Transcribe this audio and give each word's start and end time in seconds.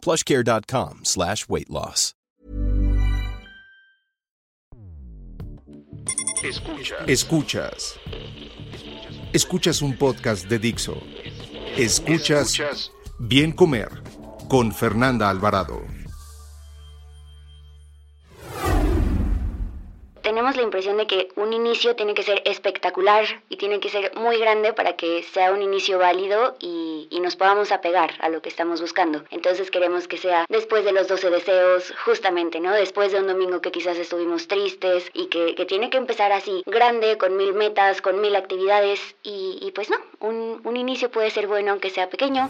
plushcare.com 0.00 1.00
slash 1.04 1.46
weight 1.48 1.70
loss. 1.70 2.14
Escuchas. 6.42 7.06
Escuchas. 7.06 7.98
Escuchas 9.34 9.82
un 9.82 9.96
podcast 9.96 10.48
de 10.48 10.58
Dixo. 10.58 10.96
Escuchas, 11.76 12.58
Escuchas 12.58 12.92
Bien 13.18 13.52
Comer 13.52 13.90
con 14.48 14.72
Fernanda 14.72 15.28
Alvarado. 15.28 15.99
Tenemos 20.50 20.56
la 20.56 20.62
impresión 20.62 20.96
de 20.96 21.06
que 21.06 21.28
un 21.36 21.52
inicio 21.52 21.94
tiene 21.94 22.14
que 22.14 22.22
ser 22.22 22.42
espectacular 22.44 23.24
y 23.48 23.56
tiene 23.56 23.78
que 23.78 23.88
ser 23.88 24.12
muy 24.16 24.38
grande 24.38 24.72
para 24.72 24.94
que 24.94 25.22
sea 25.22 25.52
un 25.52 25.62
inicio 25.62 25.98
válido 25.98 26.56
y, 26.58 27.08
y, 27.10 27.20
nos 27.20 27.36
podamos 27.36 27.72
apegar 27.72 28.12
a 28.20 28.28
lo 28.28 28.42
que 28.42 28.48
estamos 28.48 28.80
buscando. 28.80 29.22
Entonces 29.30 29.70
queremos 29.70 30.08
que 30.08 30.16
sea 30.16 30.46
después 30.48 30.84
de 30.84 30.92
los 30.92 31.08
12 31.08 31.30
deseos, 31.30 31.92
justamente, 32.04 32.58
¿no? 32.60 32.72
Después 32.72 33.12
de 33.12 33.20
un 33.20 33.26
domingo 33.26 33.60
que 33.60 33.70
quizás 33.70 33.96
estuvimos 33.96 34.48
tristes 34.48 35.10
y 35.12 35.26
que, 35.26 35.54
que 35.54 35.66
tiene 35.66 35.90
que 35.90 35.98
empezar 35.98 36.32
así, 36.32 36.62
grande, 36.66 37.18
con 37.18 37.36
mil 37.36 37.52
metas, 37.52 38.00
con 38.00 38.20
mil 38.20 38.34
actividades 38.34 39.00
y, 39.22 39.58
y 39.60 39.70
pues 39.72 39.90
no, 39.90 39.96
un, 40.20 40.60
un 40.64 40.76
inicio 40.76 41.10
puede 41.10 41.30
ser 41.30 41.46
bueno 41.46 41.72
aunque 41.72 41.90
sea 41.90 42.08
pequeño. 42.08 42.48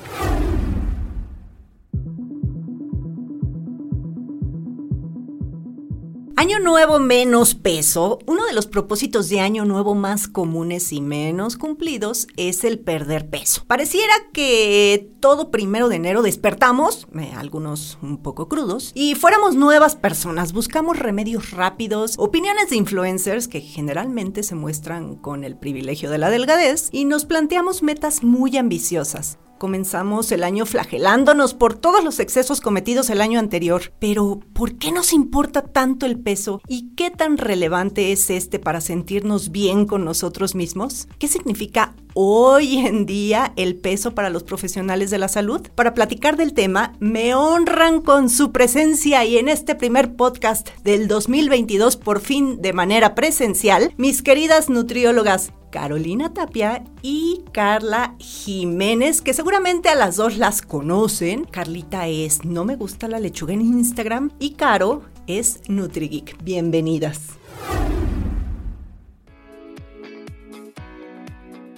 Año 6.41 6.59
nuevo 6.59 6.99
menos 6.99 7.55
peso. 7.55 8.19
Uno 8.25 8.47
de 8.47 8.55
los 8.55 8.67
propósitos 8.67 9.29
de 9.29 9.41
año 9.41 9.67
nuevo 9.67 9.95
más 9.95 10.27
comunes 10.27 10.91
y 10.91 11.03
menos 11.03 11.59
cumplidos 11.59 12.29
es 12.39 12.65
el 12.65 12.79
perder 12.79 13.29
peso. 13.29 13.63
Pareciera 13.67 14.15
que 14.33 15.13
todo 15.21 15.51
primero 15.51 15.91
de 15.91 15.97
enero 15.97 16.23
despertamos, 16.23 17.09
eh, 17.15 17.31
algunos 17.37 17.99
un 18.01 18.23
poco 18.23 18.49
crudos, 18.49 18.93
y 18.95 19.17
fuéramos 19.17 19.55
nuevas 19.55 19.97
personas. 19.97 20.55
Buscamos 20.55 20.99
remedios 20.99 21.51
rápidos, 21.51 22.15
opiniones 22.17 22.71
de 22.71 22.77
influencers 22.77 23.47
que 23.47 23.61
generalmente 23.61 24.43
se 24.43 24.55
muestran 24.55 25.17
con 25.17 25.45
el 25.45 25.59
privilegio 25.59 26.09
de 26.09 26.17
la 26.17 26.31
delgadez, 26.31 26.89
y 26.91 27.05
nos 27.05 27.27
planteamos 27.27 27.83
metas 27.83 28.23
muy 28.23 28.57
ambiciosas. 28.57 29.37
Comenzamos 29.61 30.33
el 30.33 30.43
año 30.43 30.65
flagelándonos 30.65 31.53
por 31.53 31.75
todos 31.75 32.03
los 32.03 32.19
excesos 32.19 32.63
cometidos 32.63 33.11
el 33.11 33.21
año 33.21 33.39
anterior. 33.39 33.93
Pero, 33.99 34.41
¿por 34.55 34.77
qué 34.77 34.91
nos 34.91 35.13
importa 35.13 35.61
tanto 35.61 36.07
el 36.07 36.19
peso 36.19 36.63
y 36.67 36.95
qué 36.97 37.11
tan 37.11 37.37
relevante 37.37 38.11
es 38.11 38.31
este 38.31 38.59
para 38.59 38.81
sentirnos 38.81 39.51
bien 39.51 39.85
con 39.85 40.03
nosotros 40.03 40.55
mismos? 40.55 41.09
¿Qué 41.19 41.29
significa 41.29 41.95
hoy 42.15 42.79
en 42.79 43.05
día 43.05 43.53
el 43.57 43.77
peso 43.77 44.15
para 44.15 44.31
los 44.31 44.45
profesionales 44.45 45.11
de 45.11 45.19
la 45.19 45.29
salud? 45.29 45.61
Para 45.75 45.93
platicar 45.93 46.39
del 46.39 46.55
tema, 46.55 46.95
me 46.99 47.35
honran 47.35 48.01
con 48.01 48.31
su 48.31 48.53
presencia 48.53 49.27
y 49.27 49.37
en 49.37 49.51
este 49.51 49.75
primer 49.75 50.17
podcast 50.17 50.71
del 50.85 51.07
2022, 51.07 51.99
por 51.99 52.21
fin 52.21 52.63
de 52.63 52.73
manera 52.73 53.15
presencial, 53.15 53.93
mis 53.99 54.23
queridas 54.23 54.71
nutriólogas 54.71 55.53
Carolina 55.71 56.33
Tapia 56.33 56.85
y 57.03 57.43
Carla 57.53 58.15
Jiménez, 58.19 59.23
que 59.23 59.35
seguramente 59.35 59.89
a 59.89 59.95
las 59.95 60.17
dos 60.17 60.37
las 60.37 60.63
conocen. 60.63 61.45
Carlita 61.45 62.09
es 62.09 62.45
No 62.45 62.65
Me 62.65 62.77
Gusta 62.77 63.09
la 63.09 63.21
Lechuga 63.21 63.55
en 63.55 63.63
Instagram 63.63 64.31
y 64.39 64.51
Caro 64.51 65.03
es 65.27 65.61
NutriGeek. 65.69 66.43
Bienvenidas. 66.43 67.40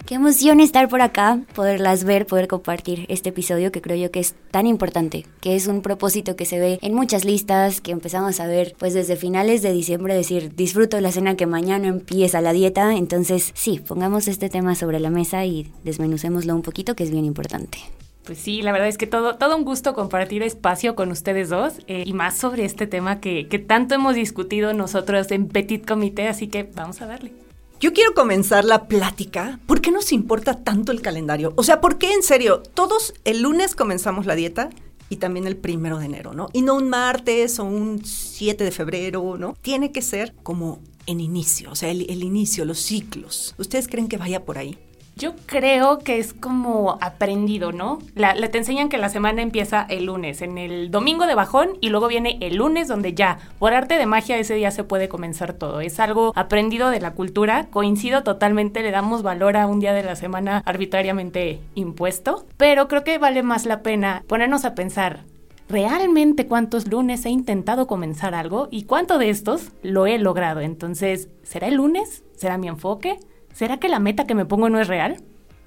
Qué 0.05 0.15
emoción 0.15 0.59
estar 0.59 0.89
por 0.89 1.01
acá, 1.01 1.39
poderlas 1.55 2.03
ver, 2.03 2.27
poder 2.27 2.49
compartir 2.49 3.05
este 3.07 3.29
episodio 3.29 3.71
que 3.71 3.81
creo 3.81 3.95
yo 3.95 4.11
que 4.11 4.19
es 4.19 4.35
tan 4.51 4.67
importante, 4.67 5.25
que 5.39 5.55
es 5.55 5.67
un 5.67 5.81
propósito 5.81 6.35
que 6.35 6.43
se 6.43 6.59
ve 6.59 6.77
en 6.81 6.93
muchas 6.93 7.23
listas, 7.23 7.79
que 7.79 7.91
empezamos 7.91 8.41
a 8.41 8.47
ver 8.47 8.75
pues 8.77 8.93
desde 8.93 9.15
finales 9.15 9.61
de 9.61 9.71
diciembre, 9.71 10.13
decir, 10.13 10.53
disfruto 10.55 10.99
la 10.99 11.13
cena 11.13 11.37
que 11.37 11.45
mañana 11.45 11.87
empieza 11.87 12.41
la 12.41 12.51
dieta, 12.51 12.93
entonces 12.97 13.53
sí, 13.55 13.79
pongamos 13.79 14.27
este 14.27 14.49
tema 14.49 14.75
sobre 14.75 14.99
la 14.99 15.09
mesa 15.09 15.45
y 15.45 15.71
desmenucémoslo 15.85 16.53
un 16.53 16.63
poquito, 16.63 16.95
que 16.95 17.03
es 17.03 17.11
bien 17.11 17.23
importante. 17.23 17.77
Pues 18.25 18.39
sí, 18.39 18.61
la 18.61 18.73
verdad 18.73 18.89
es 18.89 18.97
que 18.97 19.07
todo, 19.07 19.35
todo 19.35 19.55
un 19.55 19.63
gusto 19.63 19.93
compartir 19.93 20.43
espacio 20.43 20.95
con 20.95 21.11
ustedes 21.11 21.47
dos 21.47 21.75
eh, 21.87 22.03
y 22.05 22.11
más 22.11 22.37
sobre 22.37 22.65
este 22.65 22.87
tema 22.87 23.21
que, 23.21 23.47
que 23.47 23.59
tanto 23.59 23.95
hemos 23.95 24.15
discutido 24.15 24.73
nosotros 24.73 25.31
en 25.31 25.47
Petit 25.47 25.87
Comité, 25.87 26.27
así 26.27 26.49
que 26.49 26.63
vamos 26.63 27.01
a 27.01 27.05
darle. 27.05 27.42
Yo 27.83 27.91
quiero 27.91 28.13
comenzar 28.13 28.63
la 28.63 28.87
plática. 28.87 29.59
¿Por 29.65 29.81
qué 29.81 29.91
nos 29.91 30.13
importa 30.13 30.63
tanto 30.63 30.93
el 30.93 31.01
calendario? 31.01 31.51
O 31.57 31.63
sea, 31.63 31.81
¿por 31.81 31.97
qué 31.97 32.13
en 32.13 32.23
serio? 32.23 32.63
Todos 32.73 33.13
el 33.25 33.41
lunes 33.41 33.75
comenzamos 33.75 34.25
la 34.25 34.35
dieta 34.35 34.69
y 35.09 35.17
también 35.17 35.47
el 35.47 35.57
primero 35.57 35.99
de 35.99 36.05
enero, 36.05 36.33
¿no? 36.33 36.47
Y 36.53 36.61
no 36.61 36.75
un 36.75 36.87
martes 36.87 37.59
o 37.59 37.65
un 37.65 38.05
7 38.05 38.63
de 38.63 38.71
febrero, 38.71 39.35
¿no? 39.37 39.57
Tiene 39.61 39.91
que 39.91 40.01
ser 40.01 40.33
como 40.43 40.79
en 41.07 41.19
inicio, 41.19 41.71
o 41.71 41.75
sea, 41.75 41.89
el, 41.89 42.09
el 42.09 42.23
inicio, 42.23 42.63
los 42.63 42.79
ciclos. 42.79 43.53
¿Ustedes 43.57 43.89
creen 43.89 44.07
que 44.07 44.15
vaya 44.15 44.45
por 44.45 44.57
ahí? 44.57 44.77
Yo 45.15 45.35
creo 45.45 45.99
que 45.99 46.17
es 46.17 46.33
como 46.33 46.97
aprendido, 46.99 47.71
¿no? 47.71 47.99
La, 48.15 48.33
te 48.33 48.57
enseñan 48.57 48.89
que 48.89 48.97
la 48.97 49.09
semana 49.09 49.41
empieza 49.41 49.85
el 49.89 50.05
lunes, 50.05 50.41
en 50.41 50.57
el 50.57 50.89
domingo 50.89 51.27
de 51.27 51.35
bajón 51.35 51.77
y 51.81 51.89
luego 51.89 52.07
viene 52.07 52.37
el 52.41 52.55
lunes 52.55 52.87
donde 52.87 53.13
ya, 53.13 53.37
por 53.59 53.73
arte 53.73 53.97
de 53.97 54.05
magia, 54.05 54.37
ese 54.37 54.55
día 54.55 54.71
se 54.71 54.83
puede 54.83 55.09
comenzar 55.09 55.53
todo. 55.53 55.81
Es 55.81 55.99
algo 55.99 56.33
aprendido 56.35 56.89
de 56.89 56.99
la 56.99 57.11
cultura, 57.11 57.67
coincido 57.69 58.23
totalmente, 58.23 58.81
le 58.81 58.91
damos 58.91 59.21
valor 59.21 59.55
a 59.55 59.67
un 59.67 59.79
día 59.79 59.93
de 59.93 60.03
la 60.03 60.15
semana 60.15 60.63
arbitrariamente 60.65 61.59
impuesto, 61.75 62.45
pero 62.57 62.87
creo 62.87 63.03
que 63.03 63.19
vale 63.19 63.43
más 63.43 63.65
la 63.65 63.83
pena 63.83 64.23
ponernos 64.27 64.65
a 64.65 64.73
pensar, 64.73 65.25
realmente 65.69 66.47
cuántos 66.47 66.87
lunes 66.87 67.25
he 67.25 67.29
intentado 67.29 67.87
comenzar 67.87 68.35
algo 68.35 68.67
y 68.71 68.83
cuánto 68.83 69.17
de 69.17 69.29
estos 69.29 69.71
lo 69.81 70.07
he 70.07 70.17
logrado. 70.17 70.61
Entonces, 70.61 71.29
¿será 71.43 71.67
el 71.67 71.75
lunes? 71.75 72.23
¿Será 72.35 72.57
mi 72.57 72.67
enfoque? 72.67 73.19
¿Será 73.53 73.79
que 73.79 73.87
la 73.87 73.99
meta 73.99 74.25
que 74.25 74.35
me 74.35 74.45
pongo 74.45 74.69
no 74.69 74.81
es 74.81 74.87
real? 74.87 75.23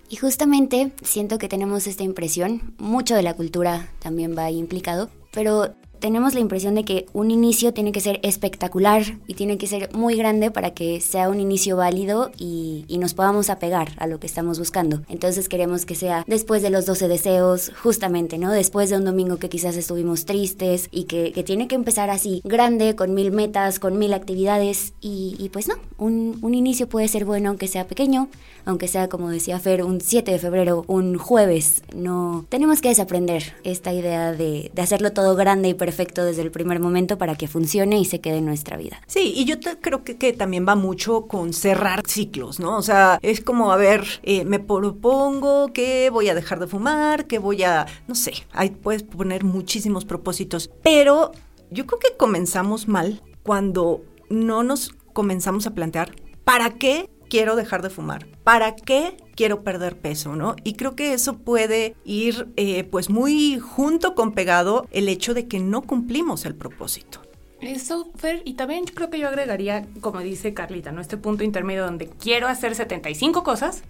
Y 0.08 0.16
justamente 0.16 0.92
siento 1.02 1.38
que 1.38 1.48
tenemos 1.48 1.86
esta 1.86 2.02
impresión, 2.02 2.74
mucho 2.78 3.14
de 3.14 3.22
la 3.22 3.34
cultura 3.34 3.88
también 3.98 4.36
va 4.36 4.50
implicado, 4.50 5.10
pero 5.32 5.74
tenemos 5.99 6.34
la 6.34 6.41
impresión 6.41 6.75
de 6.75 6.84
que 6.84 7.07
un 7.12 7.31
inicio 7.31 7.73
tiene 7.73 7.93
que 7.93 8.01
ser 8.01 8.21
espectacular 8.23 9.03
y 9.27 9.34
tiene 9.34 9.59
que 9.59 9.67
ser 9.67 9.93
muy 9.95 10.17
grande 10.17 10.51
para 10.51 10.71
que 10.71 11.01
sea 11.01 11.29
un 11.29 11.41
inicio 11.41 11.77
válido 11.77 12.31
y, 12.39 12.84
nos 12.97 13.12
podamos 13.12 13.51
apegar 13.51 13.91
a 13.99 14.07
lo 14.07 14.19
que 14.19 14.27
estamos 14.27 14.59
buscando. 14.59 15.03
Entonces 15.11 15.51
queremos 15.51 15.84
que 15.84 15.95
sea 15.95 16.25
después 16.27 16.62
de 16.62 16.71
los 16.71 16.87
12 16.87 17.09
deseos, 17.09 17.71
justamente, 17.83 18.39
¿no? 18.39 18.51
Después 18.51 18.89
de 18.89 18.97
un 18.97 19.05
domingo 19.05 19.37
que 19.37 19.51
quizás 19.51 19.77
estuvimos 19.77 20.25
tristes 20.25 20.89
y 20.91 21.05
que, 21.05 21.31
tiene 21.45 21.69
que 21.69 21.75
empezar 21.75 22.09
así, 22.09 22.41
grande, 22.43 22.97
con 22.97 23.13
mil 23.13 23.33
metas, 23.33 23.78
con 23.78 23.99
mil 23.99 24.15
actividades 24.15 24.95
y, 25.03 25.51
pues 25.53 25.69
no, 25.69 25.75
un, 25.99 26.39
un 26.41 26.55
inicio 26.55 26.89
puede 26.89 27.07
ser 27.07 27.27
bueno 27.27 27.51
aunque 27.51 27.69
sea 27.69 27.87
pequeño, 27.87 28.28
aunque 28.65 28.89
sea 28.89 29.09
como 29.09 29.28
decía 29.28 29.61
Fer, 29.61 29.84
un 29.84 30.01
7 30.01 30.31
de 30.33 30.39
febrero, 30.39 30.84
un 30.89 31.19
jueves. 31.19 31.83
No, 31.95 32.47
tenemos 32.49 32.81
que 32.81 32.89
desaprender 32.89 33.55
esta 33.63 33.93
idea 33.93 34.33
de, 34.33 34.71
de 34.75 34.83
hacerlo 34.83 35.13
todo 35.13 35.37
grande 35.37 35.69
y 35.69 35.75
perfecto 35.75 35.85
desde 36.24 36.42
el 36.42 36.50
primer 36.50 36.80
momento 36.80 37.19
para 37.19 37.36
que 37.36 37.48
funcione 37.48 37.98
y 37.98 38.04
se 38.04 38.21
quede 38.21 38.38
en 38.38 38.47
nuestra 38.47 38.77
vida. 38.77 39.00
Sí, 39.06 39.33
y 39.36 39.44
yo 39.44 39.56
creo 39.80 40.04
que, 40.04 40.16
que, 40.16 40.33
también 40.33 40.66
va 40.68 40.74
mucho 40.74 41.27
con 41.27 41.53
cerrar 41.53 42.03
ciclos, 42.06 42.60
¿no? 42.60 42.77
O 42.77 42.83
sea, 42.83 43.18
es 43.22 43.41
como, 43.41 43.72
a 43.72 43.77
ver, 43.77 44.04
eh, 44.22 44.44
me 44.44 44.59
propongo 44.59 45.72
que 45.72 46.10
voy 46.10 46.28
a 46.28 46.34
dejar 46.34 46.60
de 46.60 46.66
fumar, 46.66 47.27
que 47.27 47.38
voy 47.38 47.62
a, 47.62 47.86
no 48.06 48.15
sé, 48.15 48.33
ahí 48.53 48.71
puedes 48.71 49.03
poner 49.03 49.44
muchísimos 49.44 50.04
propósitos, 50.04 50.71
pero 50.83 51.33
yo 51.71 51.86
creo 51.86 51.98
que 51.98 52.16
comenzamos 52.16 52.89
mal 52.89 53.22
cuando 53.42 54.03
no 54.28 54.62
nos 54.62 54.91
comenzamos 55.12 55.66
a 55.66 55.74
plantear, 55.74 56.15
¿para 56.44 56.71
qué 56.71 57.09
quiero 57.28 57.57
dejar 57.57 57.83
de 57.83 57.91
fumar? 57.91 58.27
¿Para 58.45 58.77
qué 58.77 59.17
quiero 59.34 59.63
perder 59.63 59.97
peso? 59.99 60.37
¿no? 60.37 60.57
Y 60.65 60.75
creo 60.75 60.97
que 60.97 61.13
eso 61.13 61.39
puede 61.39 61.95
ir 62.05 62.49
eh, 62.57 62.84
pues 62.84 63.11
muy 63.11 63.59
junto 63.59 64.15
con 64.15 64.33
pegado 64.33 64.87
el 64.91 65.09
hecho 65.09 65.34
de 65.34 65.47
que 65.47 65.61
no 65.61 65.83
cumplimos 65.83 66.45
el 66.47 66.55
propósito. 66.55 67.21
Eso, 67.61 68.11
Fer, 68.17 68.43
y 68.45 68.55
también 68.55 68.84
creo 68.84 69.09
que 69.09 69.19
yo 69.19 69.28
agregaría, 69.28 69.87
como 70.01 70.21
dice 70.21 70.53
Carlita, 70.53 70.93
¿no? 70.93 71.01
Este 71.01 71.17
punto 71.17 71.43
intermedio 71.43 71.84
donde 71.84 72.09
quiero 72.09 72.49
hacer 72.49 72.75
75 72.75 73.43
cosas, 73.43 73.83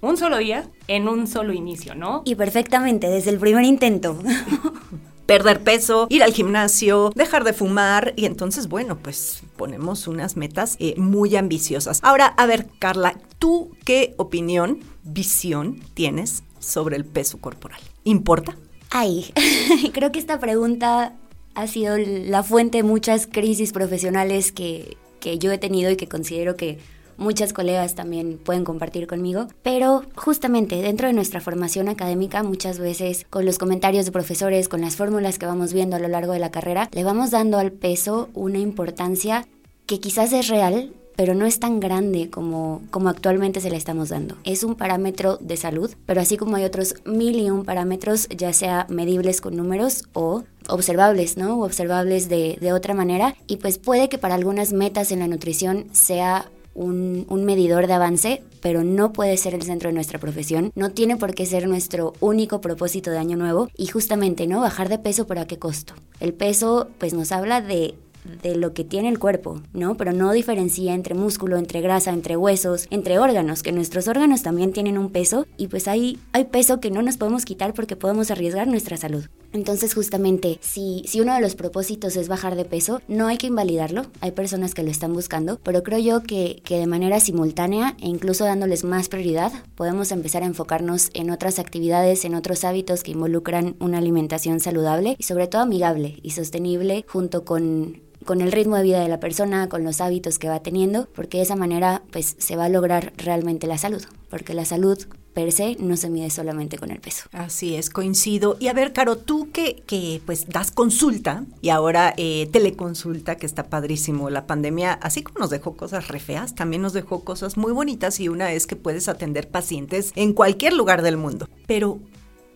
un 0.00 0.16
solo 0.16 0.38
día, 0.38 0.68
en 0.88 1.08
un 1.08 1.26
solo 1.26 1.52
inicio, 1.52 1.94
¿no? 1.94 2.22
Y 2.24 2.34
perfectamente, 2.34 3.08
desde 3.08 3.30
el 3.30 3.38
primer 3.38 3.64
intento. 3.64 4.18
perder 5.26 5.62
peso, 5.62 6.06
ir 6.10 6.22
al 6.22 6.32
gimnasio, 6.32 7.12
dejar 7.14 7.44
de 7.44 7.52
fumar 7.52 8.12
y 8.16 8.26
entonces, 8.26 8.68
bueno, 8.68 8.98
pues 8.98 9.42
ponemos 9.56 10.06
unas 10.06 10.36
metas 10.36 10.76
eh, 10.78 10.94
muy 10.96 11.36
ambiciosas. 11.36 12.00
Ahora, 12.02 12.26
a 12.26 12.46
ver, 12.46 12.66
Carla, 12.78 13.18
¿tú 13.38 13.72
qué 13.84 14.14
opinión, 14.16 14.80
visión 15.02 15.80
tienes 15.94 16.42
sobre 16.58 16.96
el 16.96 17.04
peso 17.04 17.38
corporal? 17.38 17.80
¿Importa? 18.04 18.56
Ay, 18.90 19.32
creo 19.92 20.12
que 20.12 20.18
esta 20.18 20.38
pregunta 20.38 21.14
ha 21.54 21.66
sido 21.66 21.96
la 21.98 22.42
fuente 22.42 22.78
de 22.78 22.82
muchas 22.82 23.26
crisis 23.26 23.72
profesionales 23.72 24.52
que, 24.52 24.96
que 25.20 25.38
yo 25.38 25.52
he 25.52 25.58
tenido 25.58 25.90
y 25.90 25.96
que 25.96 26.08
considero 26.08 26.56
que 26.56 26.78
muchas 27.16 27.52
colegas 27.52 27.94
también 27.94 28.38
pueden 28.38 28.64
compartir 28.64 29.06
conmigo, 29.06 29.46
pero 29.62 30.02
justamente 30.16 30.82
dentro 30.82 31.06
de 31.06 31.14
nuestra 31.14 31.40
formación 31.40 31.88
académica 31.88 32.42
muchas 32.42 32.78
veces 32.78 33.26
con 33.30 33.44
los 33.44 33.58
comentarios 33.58 34.06
de 34.06 34.12
profesores, 34.12 34.68
con 34.68 34.80
las 34.80 34.96
fórmulas 34.96 35.38
que 35.38 35.46
vamos 35.46 35.72
viendo 35.72 35.96
a 35.96 36.00
lo 36.00 36.08
largo 36.08 36.32
de 36.32 36.38
la 36.38 36.50
carrera, 36.50 36.88
le 36.92 37.04
vamos 37.04 37.30
dando 37.30 37.58
al 37.58 37.72
peso 37.72 38.28
una 38.34 38.58
importancia 38.58 39.46
que 39.86 40.00
quizás 40.00 40.32
es 40.32 40.48
real, 40.48 40.92
pero 41.16 41.34
no 41.34 41.46
es 41.46 41.60
tan 41.60 41.80
grande 41.80 42.28
como, 42.30 42.82
como 42.90 43.08
actualmente 43.08 43.60
se 43.60 43.70
le 43.70 43.76
estamos 43.76 44.08
dando. 44.08 44.36
Es 44.44 44.64
un 44.64 44.74
parámetro 44.74 45.38
de 45.40 45.56
salud, 45.56 45.92
pero 46.06 46.20
así 46.20 46.36
como 46.36 46.56
hay 46.56 46.64
otros 46.64 46.96
mil 47.04 47.38
y 47.38 47.50
un 47.50 47.64
parámetros, 47.64 48.28
ya 48.28 48.52
sea 48.52 48.86
medibles 48.88 49.40
con 49.40 49.56
números 49.56 50.04
o 50.12 50.44
observables, 50.68 51.36
¿no? 51.36 51.60
observables 51.60 52.28
de, 52.28 52.58
de 52.60 52.72
otra 52.72 52.94
manera. 52.94 53.36
Y 53.46 53.58
pues 53.58 53.78
puede 53.78 54.08
que 54.08 54.18
para 54.18 54.34
algunas 54.34 54.72
metas 54.72 55.12
en 55.12 55.20
la 55.20 55.28
nutrición 55.28 55.86
sea 55.92 56.50
un, 56.74 57.44
medidor 57.44 57.86
de 57.86 57.92
avance, 57.92 58.42
pero 58.60 58.84
no 58.84 59.12
puede 59.12 59.36
ser 59.36 59.54
el 59.54 59.62
centro 59.62 59.88
de 59.88 59.94
nuestra 59.94 60.18
profesión, 60.18 60.72
no 60.74 60.90
tiene 60.90 61.16
por 61.16 61.34
qué 61.34 61.46
ser 61.46 61.68
nuestro 61.68 62.14
único 62.20 62.60
propósito 62.60 63.10
de 63.10 63.18
año 63.18 63.36
nuevo 63.36 63.68
y 63.76 63.86
justamente, 63.86 64.46
¿no? 64.46 64.60
Bajar 64.60 64.88
de 64.88 64.98
peso, 64.98 65.26
pero 65.26 65.42
a 65.42 65.46
qué 65.46 65.58
costo. 65.58 65.94
El 66.20 66.32
peso, 66.32 66.88
pues 66.98 67.12
nos 67.14 67.32
habla 67.32 67.60
de 67.60 67.94
de 68.42 68.56
lo 68.56 68.72
que 68.72 68.84
tiene 68.84 69.08
el 69.08 69.18
cuerpo, 69.18 69.60
¿no? 69.72 69.96
Pero 69.96 70.12
no 70.12 70.32
diferencia 70.32 70.94
entre 70.94 71.14
músculo, 71.14 71.56
entre 71.56 71.80
grasa, 71.80 72.10
entre 72.10 72.36
huesos, 72.36 72.86
entre 72.90 73.18
órganos, 73.18 73.62
que 73.62 73.72
nuestros 73.72 74.08
órganos 74.08 74.42
también 74.42 74.72
tienen 74.72 74.98
un 74.98 75.10
peso 75.10 75.46
y 75.56 75.68
pues 75.68 75.88
hay, 75.88 76.18
hay 76.32 76.44
peso 76.44 76.80
que 76.80 76.90
no 76.90 77.02
nos 77.02 77.18
podemos 77.18 77.44
quitar 77.44 77.74
porque 77.74 77.96
podemos 77.96 78.30
arriesgar 78.30 78.66
nuestra 78.66 78.96
salud. 78.96 79.26
Entonces 79.54 79.94
justamente 79.94 80.58
si, 80.60 81.04
si 81.06 81.20
uno 81.20 81.32
de 81.32 81.40
los 81.40 81.54
propósitos 81.54 82.16
es 82.16 82.26
bajar 82.26 82.56
de 82.56 82.64
peso, 82.64 83.00
no 83.06 83.28
hay 83.28 83.38
que 83.38 83.46
invalidarlo, 83.46 84.06
hay 84.20 84.32
personas 84.32 84.74
que 84.74 84.82
lo 84.82 84.90
están 84.90 85.12
buscando, 85.14 85.60
pero 85.62 85.84
creo 85.84 86.00
yo 86.00 86.22
que, 86.24 86.60
que 86.64 86.80
de 86.80 86.88
manera 86.88 87.20
simultánea 87.20 87.96
e 88.02 88.08
incluso 88.08 88.44
dándoles 88.44 88.82
más 88.82 89.08
prioridad, 89.08 89.52
podemos 89.76 90.10
empezar 90.10 90.42
a 90.42 90.46
enfocarnos 90.46 91.10
en 91.14 91.30
otras 91.30 91.60
actividades, 91.60 92.24
en 92.24 92.34
otros 92.34 92.64
hábitos 92.64 93.04
que 93.04 93.12
involucran 93.12 93.76
una 93.78 93.98
alimentación 93.98 94.58
saludable 94.58 95.14
y 95.18 95.22
sobre 95.22 95.46
todo 95.46 95.62
amigable 95.62 96.18
y 96.20 96.30
sostenible 96.30 97.04
junto 97.08 97.44
con 97.44 98.02
con 98.24 98.40
el 98.40 98.52
ritmo 98.52 98.76
de 98.76 98.82
vida 98.82 99.00
de 99.00 99.08
la 99.08 99.20
persona, 99.20 99.68
con 99.68 99.84
los 99.84 100.00
hábitos 100.00 100.38
que 100.38 100.48
va 100.48 100.62
teniendo, 100.62 101.08
porque 101.14 101.36
de 101.36 101.42
esa 101.42 101.56
manera 101.56 102.02
pues 102.10 102.36
se 102.38 102.56
va 102.56 102.64
a 102.64 102.68
lograr 102.70 103.12
realmente 103.18 103.66
la 103.66 103.76
salud, 103.76 104.02
porque 104.30 104.54
la 104.54 104.64
salud 104.64 104.98
per 105.34 105.50
se 105.52 105.76
no 105.80 105.96
se 105.96 106.08
mide 106.08 106.30
solamente 106.30 106.78
con 106.78 106.90
el 106.90 107.00
peso. 107.00 107.24
Así 107.32 107.74
es, 107.74 107.90
coincido. 107.90 108.56
Y 108.60 108.68
a 108.68 108.72
ver, 108.72 108.92
Caro, 108.92 109.18
tú 109.18 109.50
que, 109.52 109.82
que 109.86 110.22
pues 110.24 110.48
das 110.48 110.70
consulta 110.70 111.44
y 111.60 111.70
ahora 111.70 112.14
eh, 112.16 112.48
teleconsulta, 112.52 113.36
que 113.36 113.46
está 113.46 113.64
padrísimo. 113.64 114.30
La 114.30 114.46
pandemia, 114.46 114.92
así 114.92 115.22
como 115.22 115.40
nos 115.40 115.50
dejó 115.50 115.76
cosas 115.76 116.08
re 116.08 116.20
feas, 116.20 116.54
también 116.54 116.82
nos 116.82 116.92
dejó 116.92 117.24
cosas 117.24 117.56
muy 117.56 117.72
bonitas 117.72 118.20
y 118.20 118.28
una 118.28 118.52
es 118.52 118.66
que 118.66 118.76
puedes 118.76 119.08
atender 119.08 119.48
pacientes 119.48 120.12
en 120.14 120.32
cualquier 120.32 120.72
lugar 120.72 121.02
del 121.02 121.16
mundo. 121.16 121.48
Pero, 121.66 121.98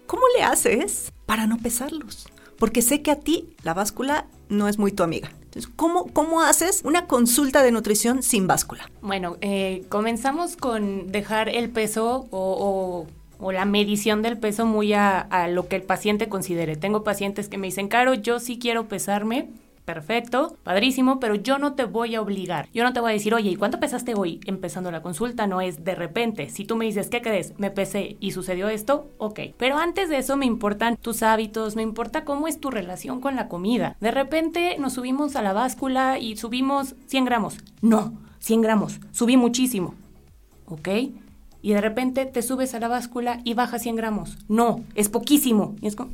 ¿cómo 0.07 0.23
le 0.37 0.45
haces 0.45 1.13
para 1.27 1.47
no 1.47 1.59
pesarlos? 1.59 2.29
Porque 2.59 2.83
sé 2.83 3.03
que 3.03 3.11
a 3.11 3.21
ti 3.21 3.51
la 3.63 3.75
báscula 3.75 4.27
no 4.49 4.69
es 4.69 4.79
muy 4.79 4.93
tu 4.93 5.03
amiga. 5.03 5.33
¿Cómo, 5.77 6.07
¿cómo 6.13 6.43
haces 6.43 6.83
una 6.85 7.07
consulta 7.07 7.63
de 7.63 7.71
nutrición 7.71 8.23
sin 8.23 8.47
báscula? 8.47 8.91
Bueno, 9.01 9.37
eh, 9.41 9.85
comenzamos 9.89 10.57
con 10.57 11.11
dejar 11.11 11.49
el 11.49 11.71
peso 11.71 12.27
o, 12.31 13.07
la 13.53 13.65
medición 13.65 14.23
del 14.23 14.37
peso 14.37 14.67
muy 14.67 14.93
a, 14.93 15.21
a, 15.21 15.49
lo 15.49 15.69
que 15.69 15.77
el 15.77 15.83
paciente 15.83 16.29
considere. 16.29 16.77
Tengo 16.77 17.05
pacientes 17.05 17.49
que 17.49 17.57
me 17.57 17.69
dicen, 17.69 17.89
Caro, 17.89 18.15
yo 18.15 18.41
sí 18.41 18.59
quiero 18.59 18.89
pesarme 18.89 19.49
perfecto, 19.89 20.55
padrísimo, 20.65 21.19
pero 21.19 21.35
yo 21.35 21.57
no 21.57 21.73
te 21.73 21.87
voy 21.87 22.15
a 22.15 22.21
obligar. 22.21 22.69
Yo 22.75 22.85
no 22.85 22.93
te 22.93 23.01
voy 23.01 23.09
a 23.09 23.15
decir, 23.15 23.33
oye, 23.33 23.49
¿y 23.49 23.57
cuánto 23.57 23.81
pesaste 23.81 24.15
hoy? 24.15 24.39
Empezando 24.45 24.91
la 24.91 25.01
consulta, 25.01 25.47
no 25.47 25.63
es 25.63 25.83
de 25.83 25.95
repente. 25.95 26.51
Si 26.51 26.67
tú 26.67 26.77
me 26.77 26.85
dices, 26.85 27.09
¿qué 27.09 27.23
crees? 27.23 27.59
Me 27.59 27.71
pesé 27.71 28.19
y 28.21 28.33
sucedió 28.33 28.69
esto, 28.69 29.09
ok. 29.17 29.41
Pero 29.57 29.79
antes 29.79 30.11
de 30.11 30.19
eso 30.19 30.37
me 30.37 30.45
importan 30.45 30.99
tus 30.99 31.23
hábitos, 31.23 31.75
me 31.75 31.81
importa 31.81 32.27
cómo 32.27 32.49
es 32.49 32.61
tu 32.61 32.71
relación 32.71 33.23
con 33.23 33.35
la 33.35 33.49
comida. 33.49 33.97
De 33.99 34.11
repente 34.11 34.77
nos 34.79 34.93
subimos 34.93 35.37
a 35.37 35.43
la 35.43 35.55
báscula 35.55 36.19
y 36.19 36.37
subimos 36.37 36.95
100 37.07 37.25
gramos. 37.25 37.57
No, 37.81 38.13
100 38.41 38.61
gramos, 38.61 39.01
subí 39.13 39.39
muchísimo. 39.39 39.95
¿Ok? 40.67 40.89
Y 41.63 41.73
de 41.73 41.81
repente 41.81 42.27
te 42.27 42.43
subes 42.43 42.75
a 42.75 42.79
la 42.79 42.89
báscula 42.89 43.41
y 43.43 43.55
bajas 43.55 43.85
100 43.85 43.97
gramos. 43.97 44.37
No, 44.49 44.85
es 44.95 45.09
poquísimo. 45.09 45.77
Y 45.81 45.87
es 45.87 45.97
como, 45.97 46.11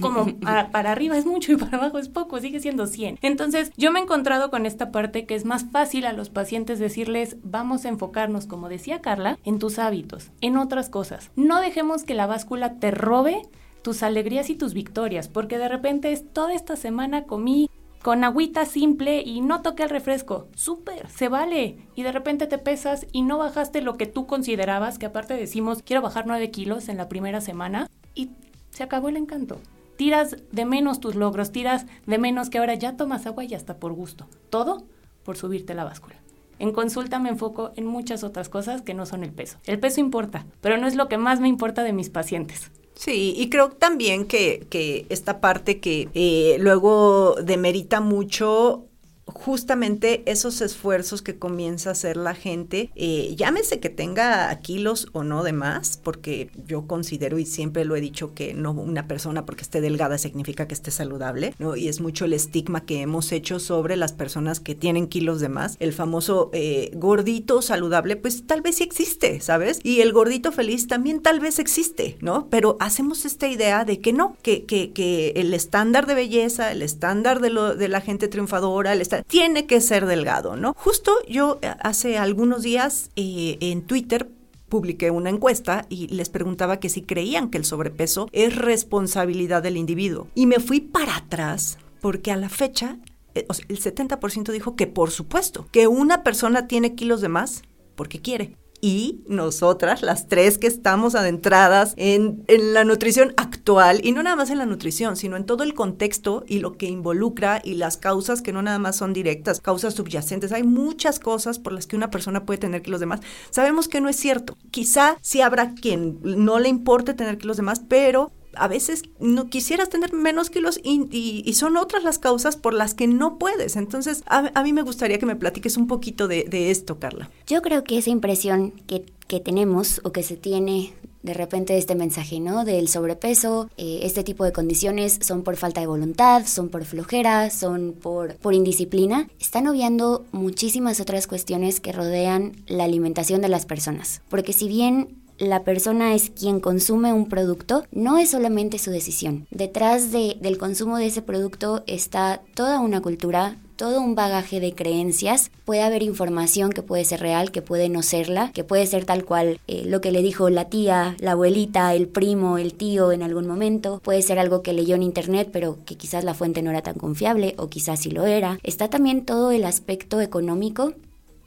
como 0.00 0.38
para 0.38 0.90
arriba 0.90 1.16
es 1.16 1.26
mucho 1.26 1.52
y 1.52 1.56
para 1.56 1.78
abajo 1.78 1.98
es 1.98 2.08
poco, 2.08 2.40
sigue 2.40 2.60
siendo 2.60 2.86
100. 2.86 3.18
Entonces 3.22 3.72
yo 3.76 3.92
me 3.92 4.00
he 4.00 4.02
encontrado 4.02 4.50
con 4.50 4.66
esta 4.66 4.90
parte 4.90 5.26
que 5.26 5.34
es 5.34 5.44
más 5.44 5.66
fácil 5.70 6.06
a 6.06 6.12
los 6.12 6.30
pacientes 6.30 6.78
decirles, 6.78 7.36
vamos 7.42 7.84
a 7.84 7.88
enfocarnos, 7.88 8.46
como 8.46 8.68
decía 8.68 9.00
Carla, 9.00 9.38
en 9.44 9.58
tus 9.58 9.78
hábitos, 9.78 10.30
en 10.40 10.56
otras 10.56 10.88
cosas. 10.88 11.30
No 11.36 11.60
dejemos 11.60 12.04
que 12.04 12.14
la 12.14 12.26
báscula 12.26 12.78
te 12.78 12.90
robe 12.90 13.42
tus 13.82 14.02
alegrías 14.02 14.48
y 14.48 14.54
tus 14.54 14.72
victorias, 14.72 15.28
porque 15.28 15.58
de 15.58 15.68
repente 15.68 16.10
es 16.10 16.32
toda 16.32 16.54
esta 16.54 16.74
semana 16.74 17.24
comí 17.24 17.68
con 18.02 18.22
agüita 18.22 18.66
simple 18.66 19.22
y 19.22 19.40
no 19.40 19.62
toqué 19.62 19.84
el 19.84 19.88
refresco. 19.88 20.48
Súper, 20.54 21.08
se 21.08 21.28
vale. 21.28 21.78
Y 21.94 22.02
de 22.02 22.12
repente 22.12 22.46
te 22.46 22.58
pesas 22.58 23.06
y 23.12 23.22
no 23.22 23.38
bajaste 23.38 23.80
lo 23.80 23.96
que 23.96 24.04
tú 24.04 24.26
considerabas, 24.26 24.98
que 24.98 25.06
aparte 25.06 25.34
decimos, 25.34 25.82
quiero 25.82 26.02
bajar 26.02 26.26
9 26.26 26.50
kilos 26.50 26.90
en 26.90 26.98
la 26.98 27.08
primera 27.08 27.40
semana, 27.40 27.88
y 28.14 28.30
se 28.74 28.82
acabó 28.82 29.08
el 29.08 29.16
encanto. 29.16 29.58
Tiras 29.96 30.36
de 30.50 30.64
menos 30.64 31.00
tus 31.00 31.14
logros, 31.14 31.52
tiras 31.52 31.86
de 32.06 32.18
menos 32.18 32.50
que 32.50 32.58
ahora 32.58 32.74
ya 32.74 32.96
tomas 32.96 33.26
agua 33.26 33.44
y 33.44 33.54
hasta 33.54 33.78
por 33.78 33.92
gusto. 33.92 34.26
Todo 34.50 34.84
por 35.24 35.36
subirte 35.36 35.74
la 35.74 35.84
báscula. 35.84 36.16
En 36.58 36.72
consulta 36.72 37.18
me 37.18 37.30
enfoco 37.30 37.72
en 37.76 37.86
muchas 37.86 38.24
otras 38.24 38.48
cosas 38.48 38.82
que 38.82 38.94
no 38.94 39.06
son 39.06 39.24
el 39.24 39.32
peso. 39.32 39.58
El 39.64 39.78
peso 39.78 40.00
importa, 40.00 40.46
pero 40.60 40.76
no 40.76 40.86
es 40.86 40.96
lo 40.96 41.08
que 41.08 41.18
más 41.18 41.40
me 41.40 41.48
importa 41.48 41.82
de 41.82 41.92
mis 41.92 42.10
pacientes. 42.10 42.70
Sí, 42.94 43.34
y 43.36 43.48
creo 43.50 43.70
también 43.70 44.26
que, 44.26 44.66
que 44.70 45.06
esta 45.08 45.40
parte 45.40 45.80
que 45.80 46.08
eh, 46.14 46.56
luego 46.60 47.36
demerita 47.42 48.00
mucho 48.00 48.86
justamente 49.26 50.22
esos 50.30 50.60
esfuerzos 50.60 51.22
que 51.22 51.38
comienza 51.38 51.88
a 51.88 51.92
hacer 51.92 52.16
la 52.16 52.34
gente, 52.34 52.90
eh, 52.94 53.34
llámese 53.36 53.80
que 53.80 53.88
tenga 53.88 54.54
kilos 54.60 55.08
o 55.12 55.24
no 55.24 55.42
de 55.42 55.52
más, 55.52 55.98
porque 56.02 56.50
yo 56.66 56.86
considero 56.86 57.38
y 57.38 57.46
siempre 57.46 57.84
lo 57.84 57.96
he 57.96 58.00
dicho 58.00 58.34
que 58.34 58.54
no 58.54 58.72
una 58.72 59.08
persona 59.08 59.46
porque 59.46 59.62
esté 59.62 59.80
delgada 59.80 60.18
significa 60.18 60.68
que 60.68 60.74
esté 60.74 60.90
saludable, 60.90 61.54
¿no? 61.58 61.76
Y 61.76 61.88
es 61.88 62.00
mucho 62.00 62.24
el 62.24 62.32
estigma 62.32 62.84
que 62.84 63.00
hemos 63.00 63.32
hecho 63.32 63.60
sobre 63.60 63.96
las 63.96 64.12
personas 64.12 64.60
que 64.60 64.74
tienen 64.74 65.06
kilos 65.06 65.40
de 65.40 65.48
más. 65.48 65.76
El 65.80 65.92
famoso 65.92 66.50
eh, 66.52 66.90
gordito 66.94 67.62
saludable, 67.62 68.16
pues 68.16 68.46
tal 68.46 68.60
vez 68.60 68.76
sí 68.76 68.84
existe, 68.84 69.40
¿sabes? 69.40 69.80
Y 69.82 70.00
el 70.00 70.12
gordito 70.12 70.52
feliz 70.52 70.86
también 70.86 71.20
tal 71.20 71.40
vez 71.40 71.58
existe, 71.58 72.18
¿no? 72.20 72.48
Pero 72.50 72.76
hacemos 72.80 73.24
esta 73.24 73.48
idea 73.48 73.84
de 73.84 74.00
que 74.00 74.12
no, 74.12 74.36
que, 74.42 74.64
que, 74.64 74.92
que 74.92 75.32
el 75.36 75.54
estándar 75.54 76.06
de 76.06 76.14
belleza, 76.14 76.72
el 76.72 76.82
estándar 76.82 77.40
de, 77.40 77.50
lo, 77.50 77.74
de 77.74 77.88
la 77.88 78.00
gente 78.00 78.28
triunfadora, 78.28 78.92
el 78.92 79.00
estándar 79.00 79.13
tiene 79.22 79.66
que 79.66 79.80
ser 79.80 80.06
delgado, 80.06 80.56
¿no? 80.56 80.74
Justo 80.76 81.12
yo 81.28 81.58
eh, 81.62 81.74
hace 81.80 82.18
algunos 82.18 82.62
días 82.62 83.10
eh, 83.16 83.58
en 83.60 83.82
Twitter 83.82 84.30
publiqué 84.68 85.10
una 85.10 85.30
encuesta 85.30 85.86
y 85.88 86.08
les 86.08 86.28
preguntaba 86.28 86.80
que 86.80 86.88
si 86.88 87.02
creían 87.02 87.50
que 87.50 87.58
el 87.58 87.64
sobrepeso 87.64 88.28
es 88.32 88.56
responsabilidad 88.56 89.62
del 89.62 89.76
individuo. 89.76 90.26
Y 90.34 90.46
me 90.46 90.58
fui 90.58 90.80
para 90.80 91.16
atrás 91.16 91.78
porque 92.00 92.32
a 92.32 92.36
la 92.36 92.48
fecha 92.48 92.98
eh, 93.34 93.46
el 93.68 93.80
70% 93.80 94.52
dijo 94.52 94.74
que 94.76 94.86
por 94.86 95.10
supuesto, 95.10 95.68
que 95.70 95.86
una 95.86 96.22
persona 96.22 96.66
tiene 96.66 96.94
kilos 96.94 97.20
de 97.20 97.28
más 97.28 97.62
porque 97.94 98.20
quiere 98.20 98.56
y 98.84 99.22
nosotras, 99.26 100.02
las 100.02 100.28
tres 100.28 100.58
que 100.58 100.66
estamos 100.66 101.14
adentradas 101.14 101.94
en, 101.96 102.44
la 102.48 102.84
nutrición 102.84 103.32
actual, 103.38 104.02
y 104.04 104.12
no 104.12 104.22
nada 104.22 104.36
más 104.36 104.50
en 104.50 104.58
la 104.58 104.66
nutrición, 104.66 105.16
sino 105.16 105.38
en 105.38 105.46
todo 105.46 105.62
el 105.62 105.72
contexto 105.72 106.44
y 106.46 106.58
lo 106.58 106.76
que 106.76 106.84
involucra 106.84 107.62
y 107.64 107.76
las 107.76 107.96
causas 107.96 108.42
que 108.42 108.52
no 108.52 108.60
nada 108.60 108.78
más 108.78 108.96
son 108.96 109.14
directas, 109.14 109.62
causas 109.62 109.94
subyacentes. 109.94 110.52
Hay 110.52 110.64
muchas 110.64 111.18
cosas 111.18 111.58
por 111.58 111.72
las 111.72 111.86
que 111.86 111.96
una 111.96 112.10
persona 112.10 112.44
puede 112.44 112.58
tener 112.58 112.82
que 112.82 112.90
los 112.90 113.00
demás. 113.00 113.20
Sabemos 113.48 113.88
que 113.88 114.02
no 114.02 114.10
es 114.10 114.16
cierto. 114.16 114.58
Quizá 114.70 115.16
sí 115.22 115.40
habrá 115.40 115.72
quien 115.72 116.18
no 116.22 116.58
le 116.58 116.68
importe 116.68 117.14
tener 117.14 117.38
que 117.38 117.46
los 117.46 117.56
demás, 117.56 117.80
pero 117.88 118.32
a 118.56 118.68
veces 118.68 119.02
no 119.18 119.48
quisieras 119.48 119.88
tener 119.88 120.12
menos 120.12 120.50
kilos 120.50 120.80
y, 120.82 121.52
son 121.54 121.76
otras 121.76 122.02
las 122.02 122.18
causas 122.18 122.56
por 122.56 122.74
las 122.74 122.94
que 122.94 123.06
no 123.06 123.38
puedes. 123.38 123.76
Entonces, 123.76 124.22
a, 124.26 124.62
mí 124.62 124.72
me 124.72 124.82
gustaría 124.82 125.18
que 125.18 125.26
me 125.26 125.36
platiques 125.36 125.76
un 125.76 125.86
poquito 125.86 126.28
de, 126.28 126.70
esto, 126.70 126.98
Carla. 126.98 127.30
Yo 127.46 127.62
creo 127.62 127.84
que 127.84 127.98
esa 127.98 128.10
impresión 128.10 128.72
que, 128.86 129.06
que 129.28 129.40
tenemos 129.40 130.00
o 130.04 130.12
que 130.12 130.22
se 130.22 130.36
tiene 130.36 130.94
de 131.24 131.32
repente 131.32 131.76
este 131.78 131.94
mensaje, 131.94 132.38
¿no? 132.38 132.66
Del 132.66 132.86
sobrepeso, 132.86 133.70
eh, 133.78 134.00
este 134.02 134.22
tipo 134.22 134.44
de 134.44 134.52
condiciones 134.52 135.18
son 135.22 135.42
por 135.42 135.56
falta 135.56 135.80
de 135.80 135.86
voluntad, 135.86 136.46
son 136.46 136.68
por 136.68 136.84
flojera, 136.84 137.48
son 137.50 137.94
por, 137.94 138.36
por 138.36 138.52
indisciplina. 138.52 139.28
Están 139.40 139.66
obviando 139.66 140.26
muchísimas 140.32 141.00
otras 141.00 141.26
cuestiones 141.26 141.80
que 141.80 141.92
rodean 141.92 142.52
la 142.66 142.84
alimentación 142.84 143.40
de 143.40 143.48
las 143.48 143.64
personas. 143.64 144.20
Porque 144.28 144.52
si 144.52 144.68
bien 144.68 145.23
la 145.38 145.64
persona 145.64 146.14
es 146.14 146.30
quien 146.30 146.60
consume 146.60 147.12
un 147.12 147.28
producto, 147.28 147.84
no 147.92 148.18
es 148.18 148.30
solamente 148.30 148.78
su 148.78 148.90
decisión. 148.90 149.46
Detrás 149.50 150.12
de, 150.12 150.36
del 150.40 150.58
consumo 150.58 150.96
de 150.96 151.06
ese 151.06 151.22
producto 151.22 151.82
está 151.86 152.40
toda 152.54 152.80
una 152.80 153.00
cultura, 153.00 153.56
todo 153.76 154.00
un 154.00 154.14
bagaje 154.14 154.60
de 154.60 154.74
creencias. 154.74 155.50
Puede 155.64 155.82
haber 155.82 156.02
información 156.02 156.72
que 156.72 156.82
puede 156.82 157.04
ser 157.04 157.20
real, 157.20 157.50
que 157.50 157.62
puede 157.62 157.88
no 157.88 158.02
serla, 158.02 158.52
que 158.52 158.64
puede 158.64 158.86
ser 158.86 159.04
tal 159.04 159.24
cual 159.24 159.60
eh, 159.66 159.84
lo 159.86 160.00
que 160.00 160.12
le 160.12 160.22
dijo 160.22 160.50
la 160.50 160.66
tía, 160.66 161.16
la 161.18 161.32
abuelita, 161.32 161.94
el 161.94 162.08
primo, 162.08 162.58
el 162.58 162.74
tío 162.74 163.12
en 163.12 163.22
algún 163.22 163.46
momento. 163.46 164.00
Puede 164.02 164.22
ser 164.22 164.38
algo 164.38 164.62
que 164.62 164.72
leyó 164.72 164.94
en 164.94 165.02
internet, 165.02 165.50
pero 165.52 165.78
que 165.84 165.96
quizás 165.96 166.24
la 166.24 166.34
fuente 166.34 166.62
no 166.62 166.70
era 166.70 166.82
tan 166.82 166.94
confiable 166.94 167.54
o 167.58 167.68
quizás 167.68 168.00
sí 168.00 168.10
lo 168.10 168.26
era. 168.26 168.58
Está 168.62 168.88
también 168.88 169.24
todo 169.24 169.50
el 169.50 169.64
aspecto 169.64 170.20
económico 170.20 170.94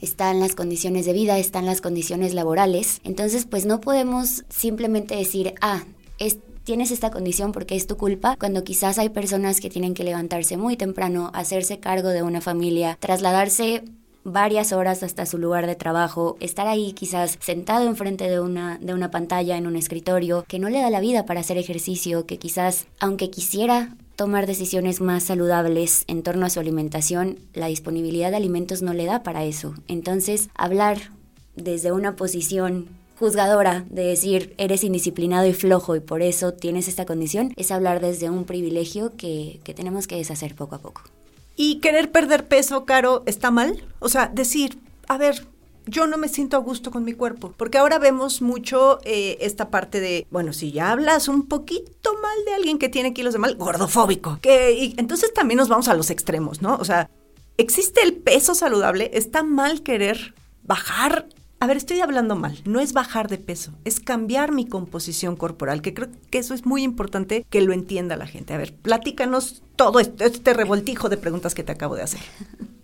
están 0.01 0.39
las 0.39 0.56
condiciones 0.56 1.06
de 1.06 1.13
vida, 1.13 1.38
están 1.38 1.66
las 1.66 1.82
condiciones 1.82 2.34
laborales. 2.34 3.01
Entonces, 3.04 3.46
pues 3.46 3.66
no 3.66 3.82
podemos 3.82 4.44
simplemente 4.50 5.16
decir, 5.16 5.54
ah, 5.62 5.84
tienes 6.68 6.92
esta 6.92 7.12
condición 7.12 7.54
porque 7.54 7.77
es 7.77 7.88
tu 7.88 7.96
culpa, 7.96 8.36
cuando 8.38 8.66
quizás 8.66 9.00
hay 9.00 9.08
personas 9.08 9.62
que 9.62 9.70
tienen 9.70 9.94
que 9.94 10.04
levantarse 10.04 10.58
muy 10.58 10.75
temprano, 10.75 11.32
hacerse 11.34 11.80
cargo 11.80 12.10
de 12.10 12.24
una 12.24 12.42
familia, 12.42 12.98
trasladarse 13.00 13.86
varias 14.25 14.74
horas 14.74 15.01
hasta 15.01 15.25
su 15.25 15.38
lugar 15.38 15.66
de 15.66 15.75
trabajo, 15.75 16.36
estar 16.42 16.68
ahí 16.68 16.92
quizás 16.92 17.38
sentado 17.39 17.88
enfrente 17.88 18.30
de 18.30 18.42
una, 18.42 18.80
de 18.80 18.94
una 18.94 19.10
pantalla 19.12 19.56
en 19.56 19.66
un 19.66 19.77
escritorio, 19.77 20.44
que 20.46 20.60
no 20.60 20.68
le 20.68 20.82
da 20.82 20.89
la 20.89 21.00
vida 21.00 21.25
para 21.25 21.39
hacer 21.39 21.58
ejercicio, 21.58 22.25
que 22.25 22.38
quizás, 22.38 22.88
aunque 23.00 23.30
quisiera 23.30 23.96
tomar 24.17 24.47
decisiones 24.47 25.00
más 25.00 25.24
saludables 25.24 26.03
en 26.07 26.24
torno 26.24 26.45
a 26.45 26.50
su 26.50 26.59
alimentación, 26.59 27.39
la 27.53 27.67
disponibilidad 27.67 28.31
de 28.31 28.38
alimentos 28.38 28.81
no 28.81 28.93
le 28.93 29.05
da 29.05 29.21
para 29.21 29.45
eso. 29.45 29.75
Entonces, 29.88 30.50
hablar 30.55 31.12
desde 31.55 31.91
una 31.91 32.15
posición 32.15 32.89
juzgadora 33.19 33.86
de 33.89 34.03
decir 34.03 34.55
eres 34.57 34.83
indisciplinado 34.83 35.47
y 35.47 35.53
flojo 35.53 35.95
y 35.95 36.00
por 36.00 36.24
eso 36.24 36.53
tienes 36.53 36.88
esta 36.88 37.05
condición, 37.05 37.53
es 37.55 37.71
hablar 37.71 38.01
desde 38.01 38.29
un 38.29 38.45
privilegio 38.45 39.15
que, 39.15 39.59
que 39.63 39.75
tenemos 39.75 40.07
que 40.07 40.17
deshacer 40.17 40.55
poco 40.55 40.75
a 40.75 40.79
poco. 40.79 41.03
¿Y 41.55 41.79
querer 41.79 42.12
perder 42.12 42.47
peso, 42.47 42.86
Caro, 42.86 43.21
está 43.27 43.51
mal? 43.51 43.83
O 44.00 44.09
sea, 44.09 44.31
decir, 44.33 44.79
a 45.07 45.17
ver, 45.17 45.45
yo 45.88 46.08
no 46.08 46.17
me 46.17 46.27
siento 46.27 46.58
a 46.58 46.60
gusto 46.60 46.91
con 46.91 47.03
mi 47.03 47.13
cuerpo, 47.13 47.53
porque 47.58 47.77
ahora 47.77 48.00
vemos 48.00 48.41
mucho 48.41 49.00
eh, 49.03 49.38
esta 49.41 49.70
parte 49.70 50.00
de, 50.00 50.27
bueno, 50.29 50.53
si 50.53 50.72
ya 50.72 50.91
hablas 50.91 51.27
un 51.27 51.48
poquito 51.48 52.13
mal 52.22 52.46
de 52.46 52.53
alguien 52.53 52.77
que 52.77 52.89
tiene 52.89 53.13
kilos 53.13 53.34
de 53.34 53.39
mal, 53.39 53.56
gordofóbico, 53.56 54.39
que 54.41 54.94
entonces 54.98 55.34
también 55.34 55.58
nos 55.58 55.70
vamos 55.70 55.88
a 55.88 55.94
los 55.94 56.10
extremos, 56.10 56.62
¿no? 56.62 56.75
O 56.75 56.86
sea, 56.86 57.10
existe 57.58 58.01
el 58.03 58.13
peso 58.13 58.56
saludable, 58.56 59.12
está 59.13 59.44
mal 59.44 59.82
querer 59.82 60.36
bajar 60.63 61.27
a 61.60 61.65
ver, 61.65 61.77
estoy 61.77 62.01
hablando 62.01 62.36
mal. 62.36 62.62
No 62.65 62.79
es 62.79 62.94
bajar 62.94 63.29
de 63.29 63.39
peso, 63.39 63.72
es 63.84 64.00
cambiar 64.00 64.51
mi 64.51 64.67
composición 64.67 65.36
corporal, 65.36 65.82
que 65.82 65.94
creo 65.94 66.10
que 66.29 66.38
eso 66.38 66.53
es 66.53 66.67
muy 66.67 66.84
importante 66.84 67.48
que 67.50 67.62
lo 67.62 67.74
entienda 67.74 68.15
la 68.15 68.27
gente. 68.27 68.53
A 68.53 68.58
ver, 68.58 68.75
platícanos 68.75 69.63
todo 69.75 70.00
este, 70.00 70.25
este 70.25 70.53
revoltijo 70.53 71.10
de 71.10 71.17
preguntas 71.17 71.56
que 71.56 71.63
te 71.63 71.72
acabo 71.72 71.96
de 71.96 72.03
hacer. 72.03 72.22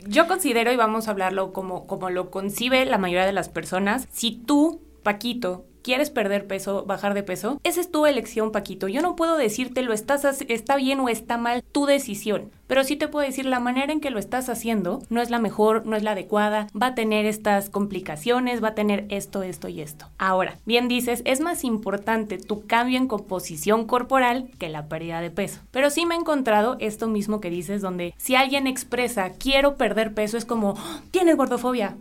Yo 0.07 0.27
considero, 0.27 0.71
y 0.71 0.75
vamos 0.75 1.07
a 1.07 1.11
hablarlo 1.11 1.53
como, 1.53 1.87
como 1.87 2.09
lo 2.09 2.29
concibe 2.29 2.85
la 2.85 2.97
mayoría 2.97 3.25
de 3.25 3.33
las 3.33 3.49
personas, 3.49 4.07
si 4.11 4.31
tú, 4.31 4.81
Paquito, 5.03 5.65
quieres 5.83 6.09
perder 6.09 6.47
peso, 6.47 6.85
bajar 6.85 7.13
de 7.13 7.21
peso, 7.23 7.59
esa 7.63 7.81
es 7.81 7.91
tu 7.91 8.05
elección, 8.05 8.51
Paquito. 8.51 8.87
Yo 8.87 9.01
no 9.01 9.15
puedo 9.15 9.37
decirte 9.37 9.83
lo 9.83 9.93
estás 9.93 10.23
está 10.47 10.75
bien 10.77 10.99
o 11.01 11.09
está 11.09 11.37
mal, 11.37 11.63
tu 11.71 11.85
decisión. 11.85 12.49
Pero 12.67 12.83
sí 12.83 12.95
te 12.95 13.07
puedo 13.07 13.25
decir 13.25 13.45
la 13.45 13.59
manera 13.59 13.91
en 13.91 13.99
que 13.99 14.09
lo 14.09 14.17
estás 14.17 14.49
haciendo 14.49 15.03
no 15.09 15.21
es 15.21 15.29
la 15.29 15.37
mejor, 15.37 15.85
no 15.85 15.95
es 15.95 16.01
la 16.01 16.11
adecuada, 16.11 16.67
va 16.79 16.87
a 16.87 16.95
tener 16.95 17.25
estas 17.25 17.69
complicaciones, 17.69 18.63
va 18.63 18.69
a 18.69 18.75
tener 18.75 19.05
esto, 19.09 19.43
esto 19.43 19.67
y 19.67 19.81
esto. 19.81 20.07
Ahora, 20.17 20.57
bien 20.65 20.87
dices, 20.87 21.21
es 21.25 21.41
más 21.41 21.63
importante 21.63 22.37
tu 22.37 22.65
cambio 22.65 22.97
en 22.97 23.07
composición 23.07 23.85
corporal 23.85 24.49
que 24.57 24.69
la 24.69 24.87
pérdida 24.87 25.21
de 25.21 25.29
peso. 25.29 25.59
Pero 25.71 25.89
sí 25.89 26.05
me 26.05 26.15
he 26.15 26.17
encontrado 26.17 26.77
esto 26.79 27.07
mismo 27.07 27.41
que 27.41 27.49
dices, 27.49 27.81
donde 27.81 28.13
si 28.17 28.35
alguien 28.35 28.65
expresa 28.65 29.31
quiero 29.37 29.75
perder 29.75 30.13
peso, 30.13 30.37
es 30.37 30.45
como, 30.45 30.75
¡Ah! 30.77 31.01
tienes 31.11 31.35
gordofobia. 31.35 31.95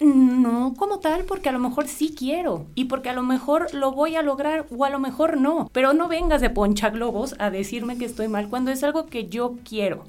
No 0.00 0.74
como 0.76 0.98
tal, 0.98 1.24
porque 1.24 1.48
a 1.48 1.52
lo 1.52 1.58
mejor 1.58 1.88
sí 1.88 2.14
quiero 2.16 2.66
y 2.74 2.84
porque 2.84 3.10
a 3.10 3.12
lo 3.14 3.22
mejor 3.22 3.72
lo 3.74 3.92
voy 3.92 4.16
a 4.16 4.22
lograr 4.22 4.66
o 4.76 4.84
a 4.84 4.90
lo 4.90 4.98
mejor 4.98 5.36
no. 5.36 5.68
Pero 5.72 5.92
no 5.92 6.08
vengas 6.08 6.40
de 6.40 6.50
poncha 6.50 6.90
globos 6.90 7.34
a 7.38 7.50
decirme 7.50 7.98
que 7.98 8.04
estoy 8.04 8.28
mal 8.28 8.48
cuando 8.48 8.70
es 8.70 8.82
algo 8.84 9.06
que 9.06 9.28
yo 9.28 9.56
quiero. 9.68 10.04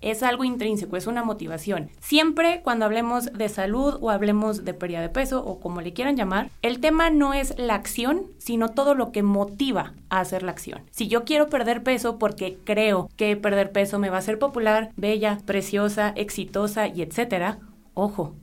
Es 0.00 0.22
algo 0.22 0.44
intrínseco, 0.44 0.96
es 0.96 1.08
una 1.08 1.24
motivación. 1.24 1.90
Siempre 1.98 2.60
cuando 2.62 2.84
hablemos 2.84 3.32
de 3.32 3.48
salud 3.48 3.98
o 4.00 4.10
hablemos 4.10 4.64
de 4.64 4.74
pérdida 4.74 5.00
de 5.00 5.08
peso 5.08 5.44
o 5.44 5.58
como 5.58 5.80
le 5.80 5.92
quieran 5.92 6.16
llamar, 6.16 6.50
el 6.62 6.78
tema 6.78 7.10
no 7.10 7.34
es 7.34 7.58
la 7.58 7.74
acción, 7.74 8.22
sino 8.38 8.68
todo 8.68 8.94
lo 8.94 9.10
que 9.10 9.24
motiva 9.24 9.94
a 10.08 10.20
hacer 10.20 10.44
la 10.44 10.52
acción. 10.52 10.82
Si 10.92 11.08
yo 11.08 11.24
quiero 11.24 11.48
perder 11.48 11.82
peso 11.82 12.18
porque 12.18 12.58
creo 12.64 13.10
que 13.16 13.36
perder 13.36 13.72
peso 13.72 13.98
me 13.98 14.10
va 14.10 14.16
a 14.16 14.20
hacer 14.20 14.38
popular, 14.38 14.92
bella, 14.96 15.38
preciosa, 15.46 16.12
exitosa 16.14 16.86
y 16.86 17.02
etcétera, 17.02 17.58
ojo, 17.94 18.34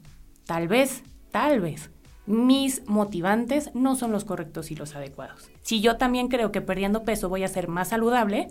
Tal 0.46 0.68
vez, 0.68 1.04
tal 1.32 1.60
vez, 1.60 1.90
mis 2.26 2.88
motivantes 2.88 3.72
no 3.74 3.96
son 3.96 4.12
los 4.12 4.26
correctos 4.26 4.72
y 4.72 4.76
los 4.76 4.96
adecuados. 4.96 5.50
Si 5.62 5.82
yo 5.82 5.98
también 5.98 6.28
creo 6.28 6.52
que 6.52 6.62
perdiendo 6.62 7.04
peso 7.04 7.30
voy 7.30 7.44
a 7.44 7.48
ser 7.48 7.68
más 7.68 7.90
saludable, 7.90 8.48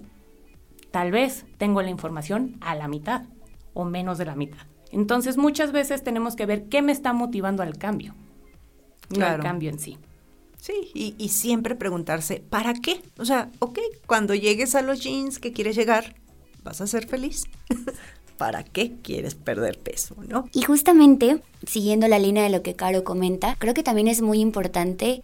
tal 0.90 1.10
vez 1.10 1.44
tengo 1.58 1.82
la 1.82 1.90
información 1.90 2.56
a 2.60 2.74
la 2.74 2.88
mitad 2.88 3.22
o 3.72 3.84
menos 3.84 4.18
de 4.18 4.24
la 4.24 4.36
mitad. 4.36 4.66
Entonces 4.90 5.36
muchas 5.36 5.72
veces 5.72 6.04
tenemos 6.04 6.36
que 6.36 6.46
ver 6.46 6.68
qué 6.68 6.82
me 6.82 6.92
está 6.92 7.12
motivando 7.12 7.62
al 7.62 7.78
cambio, 7.78 8.14
no 9.10 9.26
al 9.26 9.40
cambio 9.40 9.70
en 9.70 9.78
sí. 9.78 9.98
Sí, 10.58 10.90
y, 10.94 11.14
y, 11.18 11.28
siempre 11.28 11.74
preguntarse, 11.74 12.40
¿para 12.40 12.72
qué? 12.72 13.02
O 13.18 13.26
sea, 13.26 13.50
ok, 13.58 13.78
cuando 14.06 14.34
llegues 14.34 14.74
a 14.74 14.80
los 14.80 15.02
jeans 15.02 15.38
que 15.38 15.52
quieres 15.52 15.76
llegar, 15.76 16.14
vas 16.62 16.80
a 16.80 16.86
ser 16.86 17.06
feliz. 17.06 17.44
para 18.44 18.62
qué 18.62 18.92
quieres 19.00 19.34
perder 19.34 19.78
peso, 19.78 20.16
¿no? 20.28 20.50
Y 20.52 20.60
justamente, 20.60 21.40
siguiendo 21.66 22.08
la 22.08 22.18
línea 22.18 22.42
de 22.42 22.50
lo 22.50 22.60
que 22.60 22.76
Caro 22.76 23.02
comenta, 23.02 23.56
creo 23.58 23.72
que 23.72 23.82
también 23.82 24.06
es 24.06 24.20
muy 24.20 24.38
importante 24.38 25.22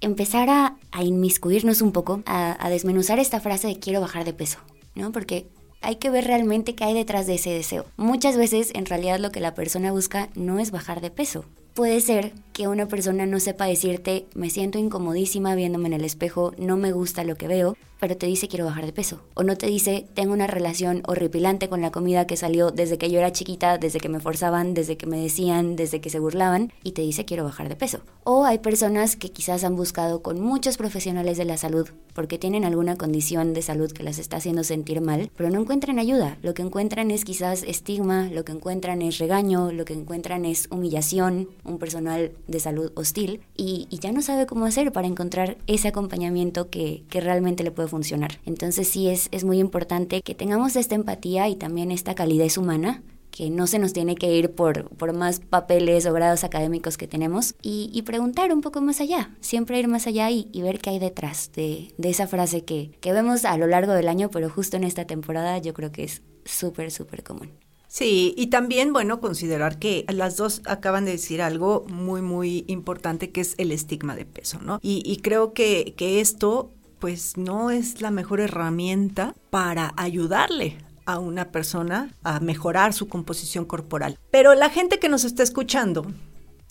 empezar 0.00 0.48
a, 0.48 0.78
inmiscuirnos 0.98 1.82
un 1.82 1.92
poco, 1.92 2.22
a, 2.24 2.56
a 2.58 2.70
desmenuzar 2.70 3.18
esta 3.18 3.40
frase 3.40 3.68
de 3.68 3.78
quiero 3.78 4.00
bajar 4.00 4.24
de 4.24 4.32
peso, 4.32 4.58
¿no? 4.94 5.12
Porque 5.12 5.48
hay 5.82 5.96
que 5.96 6.08
ver 6.08 6.24
realmente 6.24 6.74
qué 6.74 6.84
hay 6.84 6.94
detrás 6.94 7.26
de 7.26 7.34
ese 7.34 7.50
deseo. 7.50 7.84
Muchas 7.98 8.38
veces, 8.38 8.70
en 8.72 8.86
realidad, 8.86 9.18
lo 9.18 9.32
que 9.32 9.40
la 9.40 9.52
persona 9.52 9.92
busca 9.92 10.30
no 10.34 10.58
es 10.58 10.70
bajar 10.70 11.02
de 11.02 11.10
peso. 11.10 11.44
Puede 11.74 12.02
ser 12.02 12.34
que 12.52 12.68
una 12.68 12.86
persona 12.86 13.24
no 13.24 13.40
sepa 13.40 13.64
decirte, 13.64 14.26
me 14.34 14.50
siento 14.50 14.78
incomodísima 14.78 15.54
viéndome 15.54 15.86
en 15.86 15.94
el 15.94 16.04
espejo, 16.04 16.52
no 16.58 16.76
me 16.76 16.92
gusta 16.92 17.24
lo 17.24 17.36
que 17.36 17.48
veo, 17.48 17.78
pero 17.98 18.16
te 18.16 18.26
dice 18.26 18.48
quiero 18.48 18.66
bajar 18.66 18.84
de 18.84 18.92
peso. 18.92 19.22
O 19.34 19.42
no 19.42 19.56
te 19.56 19.68
dice 19.68 20.06
tengo 20.12 20.34
una 20.34 20.46
relación 20.46 21.02
horripilante 21.06 21.68
con 21.68 21.80
la 21.80 21.90
comida 21.92 22.26
que 22.26 22.36
salió 22.36 22.72
desde 22.72 22.98
que 22.98 23.10
yo 23.10 23.20
era 23.20 23.32
chiquita, 23.32 23.78
desde 23.78 24.00
que 24.00 24.08
me 24.08 24.20
forzaban, 24.20 24.74
desde 24.74 24.96
que 24.96 25.06
me 25.06 25.22
decían, 25.22 25.76
desde 25.76 26.00
que 26.00 26.10
se 26.10 26.18
burlaban, 26.18 26.72
y 26.82 26.92
te 26.92 27.02
dice 27.02 27.24
quiero 27.24 27.44
bajar 27.44 27.68
de 27.68 27.76
peso. 27.76 28.00
O 28.24 28.44
hay 28.44 28.58
personas 28.58 29.16
que 29.16 29.30
quizás 29.30 29.64
han 29.64 29.76
buscado 29.76 30.20
con 30.20 30.40
muchos 30.40 30.76
profesionales 30.76 31.38
de 31.38 31.44
la 31.44 31.56
salud 31.56 31.88
porque 32.12 32.38
tienen 32.38 32.64
alguna 32.64 32.96
condición 32.96 33.54
de 33.54 33.62
salud 33.62 33.90
que 33.90 34.02
las 34.02 34.18
está 34.18 34.36
haciendo 34.36 34.64
sentir 34.64 35.00
mal, 35.00 35.30
pero 35.36 35.50
no 35.50 35.60
encuentran 35.60 35.98
ayuda. 35.98 36.36
Lo 36.42 36.54
que 36.54 36.62
encuentran 36.62 37.10
es 37.10 37.24
quizás 37.24 37.62
estigma, 37.62 38.28
lo 38.32 38.44
que 38.44 38.52
encuentran 38.52 39.00
es 39.00 39.18
regaño, 39.18 39.72
lo 39.72 39.84
que 39.84 39.94
encuentran 39.94 40.44
es 40.44 40.68
humillación, 40.70 41.48
un 41.64 41.78
personal 41.78 42.32
de 42.46 42.60
salud 42.60 42.92
hostil, 42.94 43.40
y, 43.56 43.88
ya 43.90 44.12
no 44.12 44.22
sabe 44.22 44.46
cómo 44.46 44.66
hacer 44.66 44.90
para 44.92 45.06
encontrar 45.06 45.58
ese 45.66 45.88
acompañamiento 45.88 46.70
que, 46.70 47.04
realmente 47.10 47.62
le 47.62 47.70
puede 47.70 47.88
funcionar. 47.88 48.40
Entonces 48.46 48.88
sí 48.88 49.08
es, 49.08 49.44
muy 49.44 49.60
importante 49.60 50.22
que 50.22 50.34
tengamos 50.34 50.76
esta 50.76 50.94
empatía 50.94 51.48
y 51.48 51.56
también 51.56 51.90
esta 51.90 52.14
calidez 52.14 52.58
humana 52.58 53.02
que 53.30 53.48
no 53.48 53.66
se 53.66 53.78
nos 53.78 53.92
tiene 53.92 54.14
que 54.14 54.34
ir 54.34 54.50
por, 54.50 55.12
más 55.14 55.40
papeles 55.40 56.04
o 56.06 56.12
grados 56.12 56.44
académicos 56.44 56.98
que 56.98 57.08
tenemos 57.08 57.54
y, 57.62 58.02
preguntar 58.02 58.52
un 58.52 58.60
poco 58.60 58.80
más 58.80 59.00
allá, 59.00 59.30
siempre 59.40 59.78
ir 59.78 59.88
más 59.88 60.06
allá 60.06 60.30
y, 60.30 60.48
ver 60.62 60.80
qué 60.80 60.90
hay 60.90 60.98
detrás 60.98 61.50
de, 61.54 61.94
de 61.96 62.10
esa 62.10 62.26
frase 62.26 62.64
que, 62.64 62.90
que, 63.00 63.12
vemos 63.12 63.44
a 63.44 63.56
lo 63.56 63.66
largo 63.66 63.92
del 63.92 64.08
año, 64.08 64.30
pero 64.30 64.50
justo 64.50 64.76
en 64.76 64.84
esta 64.84 65.06
temporada 65.06 65.58
yo 65.58 65.74
creo 65.74 65.92
que 65.92 66.04
es 66.04 66.22
súper, 66.44 66.90
súper 66.90 67.22
común. 67.22 67.50
Sí, 67.92 68.32
y 68.38 68.46
también, 68.46 68.94
bueno, 68.94 69.20
considerar 69.20 69.78
que 69.78 70.06
las 70.08 70.38
dos 70.38 70.62
acaban 70.64 71.04
de 71.04 71.10
decir 71.10 71.42
algo 71.42 71.84
muy, 71.90 72.22
muy 72.22 72.64
importante 72.66 73.32
que 73.32 73.42
es 73.42 73.54
el 73.58 73.70
estigma 73.70 74.16
de 74.16 74.24
peso, 74.24 74.60
¿no? 74.62 74.78
Y, 74.80 75.18
creo 75.18 75.52
que, 75.52 75.92
que 75.94 76.22
esto 76.22 76.72
pues 77.00 77.36
no 77.36 77.70
es 77.70 78.00
la 78.00 78.10
mejor 78.10 78.40
herramienta 78.40 79.34
para 79.50 79.92
ayudarle 79.98 80.78
a 81.04 81.18
una 81.18 81.52
persona 81.52 82.14
a 82.22 82.40
mejorar 82.40 82.94
su 82.94 83.08
composición 83.08 83.66
corporal. 83.66 84.18
Pero 84.30 84.54
la 84.54 84.70
gente 84.70 84.98
que 84.98 85.10
nos 85.10 85.24
está 85.24 85.42
escuchando 85.42 86.06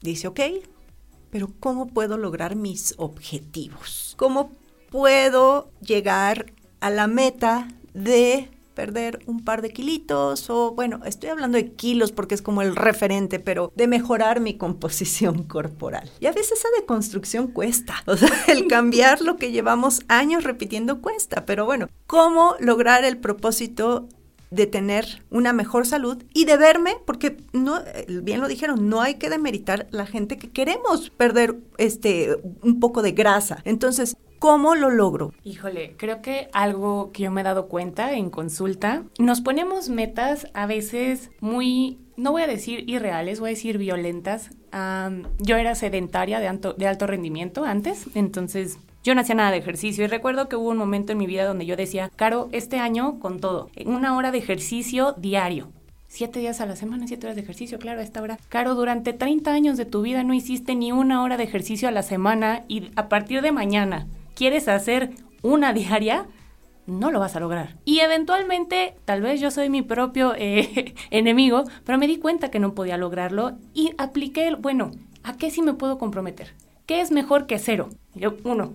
dice, 0.01 0.27
ok, 0.27 0.39
pero 1.29 1.53
¿cómo 1.59 1.85
puedo 1.89 2.17
lograr 2.17 2.55
mis 2.55 2.95
objetivos? 2.97 4.15
¿Cómo 4.17 4.53
puedo 4.89 5.69
llegar 5.81 6.51
a 6.79 6.89
la 6.89 7.05
meta 7.05 7.67
de 7.93 8.49
perder 8.73 9.19
un 9.25 9.43
par 9.43 9.61
de 9.61 9.71
kilitos 9.71 10.49
o 10.49 10.71
bueno, 10.71 11.01
estoy 11.05 11.29
hablando 11.29 11.57
de 11.57 11.71
kilos 11.73 12.11
porque 12.11 12.35
es 12.35 12.41
como 12.41 12.61
el 12.61 12.75
referente, 12.75 13.39
pero 13.39 13.71
de 13.75 13.87
mejorar 13.87 14.39
mi 14.39 14.57
composición 14.57 15.43
corporal. 15.47 16.09
Y 16.19 16.25
a 16.25 16.31
veces 16.31 16.59
esa 16.59 16.69
deconstrucción 16.79 17.47
cuesta, 17.47 17.95
o 18.05 18.17
sea, 18.17 18.29
el 18.47 18.67
cambiar 18.67 19.21
lo 19.21 19.37
que 19.37 19.51
llevamos 19.51 20.01
años 20.07 20.43
repitiendo 20.43 21.01
cuesta, 21.01 21.45
pero 21.45 21.65
bueno, 21.65 21.87
¿cómo 22.07 22.55
lograr 22.59 23.03
el 23.03 23.17
propósito 23.17 24.07
de 24.51 24.67
tener 24.67 25.23
una 25.29 25.53
mejor 25.53 25.87
salud 25.87 26.21
y 26.33 26.43
de 26.43 26.57
verme, 26.57 26.97
porque 27.05 27.37
no, 27.53 27.79
bien 28.21 28.41
lo 28.41 28.49
dijeron, 28.49 28.89
no 28.89 29.01
hay 29.01 29.15
que 29.15 29.29
demeritar 29.29 29.87
la 29.91 30.05
gente 30.05 30.37
que 30.37 30.51
queremos 30.51 31.09
perder 31.09 31.55
este 31.77 32.37
un 32.61 32.81
poco 32.81 33.01
de 33.01 33.13
grasa. 33.13 33.61
Entonces, 33.63 34.17
¿Cómo 34.41 34.73
lo 34.73 34.89
logro? 34.89 35.35
Híjole, 35.43 35.93
creo 35.97 36.23
que 36.23 36.49
algo 36.51 37.11
que 37.11 37.21
yo 37.21 37.31
me 37.31 37.41
he 37.41 37.43
dado 37.43 37.67
cuenta 37.67 38.13
en 38.13 38.31
consulta, 38.31 39.03
nos 39.19 39.39
ponemos 39.39 39.89
metas 39.89 40.47
a 40.55 40.65
veces 40.65 41.29
muy, 41.41 41.99
no 42.17 42.31
voy 42.31 42.41
a 42.41 42.47
decir 42.47 42.89
irreales, 42.89 43.39
voy 43.39 43.49
a 43.49 43.53
decir 43.53 43.77
violentas. 43.77 44.49
yo 45.37 45.57
era 45.57 45.75
sedentaria 45.75 46.39
de 46.39 46.47
alto, 46.47 46.73
de 46.73 46.87
alto 46.87 47.05
rendimiento 47.05 47.65
antes, 47.65 48.07
entonces 48.15 48.79
yo 49.03 49.13
no 49.13 49.21
hacía 49.21 49.35
nada 49.35 49.51
de 49.51 49.57
ejercicio 49.57 50.05
y 50.05 50.07
recuerdo 50.07 50.49
que 50.49 50.55
hubo 50.55 50.69
un 50.69 50.77
momento 50.77 51.11
en 51.11 51.19
mi 51.19 51.27
vida 51.27 51.45
donde 51.45 51.67
yo 51.67 51.75
decía, 51.75 52.09
Caro, 52.15 52.49
este 52.51 52.79
año 52.79 53.19
con 53.19 53.39
todo, 53.39 53.69
una 53.85 54.17
hora 54.17 54.31
de 54.31 54.39
ejercicio 54.39 55.13
diario. 55.19 55.71
Siete 56.07 56.39
días 56.39 56.61
a 56.61 56.65
la 56.65 56.75
semana, 56.75 57.05
siete 57.05 57.27
horas 57.27 57.35
de 57.35 57.43
ejercicio, 57.43 57.77
claro, 57.77 57.99
a 57.99 58.03
esta 58.03 58.23
hora. 58.23 58.39
Caro, 58.49 58.73
durante 58.73 59.13
30 59.13 59.53
años 59.53 59.77
de 59.77 59.85
tu 59.85 60.01
vida 60.01 60.23
no 60.23 60.33
hiciste 60.33 60.73
ni 60.73 60.91
una 60.91 61.21
hora 61.21 61.37
de 61.37 61.43
ejercicio 61.43 61.87
a 61.87 61.91
la 61.91 62.01
semana 62.01 62.63
y 62.67 62.89
a 62.95 63.07
partir 63.07 63.43
de 63.43 63.51
mañana 63.51 64.07
quieres 64.35 64.67
hacer 64.67 65.11
una 65.41 65.73
diaria, 65.73 66.27
no 66.85 67.11
lo 67.11 67.19
vas 67.19 67.35
a 67.35 67.39
lograr. 67.39 67.77
Y 67.85 67.99
eventualmente, 67.99 68.95
tal 69.05 69.21
vez 69.21 69.39
yo 69.39 69.51
soy 69.51 69.69
mi 69.69 69.81
propio 69.81 70.33
eh, 70.37 70.93
enemigo, 71.11 71.63
pero 71.85 71.97
me 71.97 72.07
di 72.07 72.17
cuenta 72.17 72.51
que 72.51 72.59
no 72.59 72.73
podía 72.73 72.97
lograrlo 72.97 73.57
y 73.73 73.91
apliqué 73.97 74.47
el, 74.47 74.55
bueno, 74.55 74.91
¿a 75.23 75.37
qué 75.37 75.51
sí 75.51 75.61
me 75.61 75.73
puedo 75.73 75.97
comprometer? 75.97 76.53
¿Qué 76.85 77.01
es 77.01 77.11
mejor 77.11 77.45
que 77.45 77.59
cero? 77.59 77.89
Yo, 78.15 78.35
uno, 78.43 78.73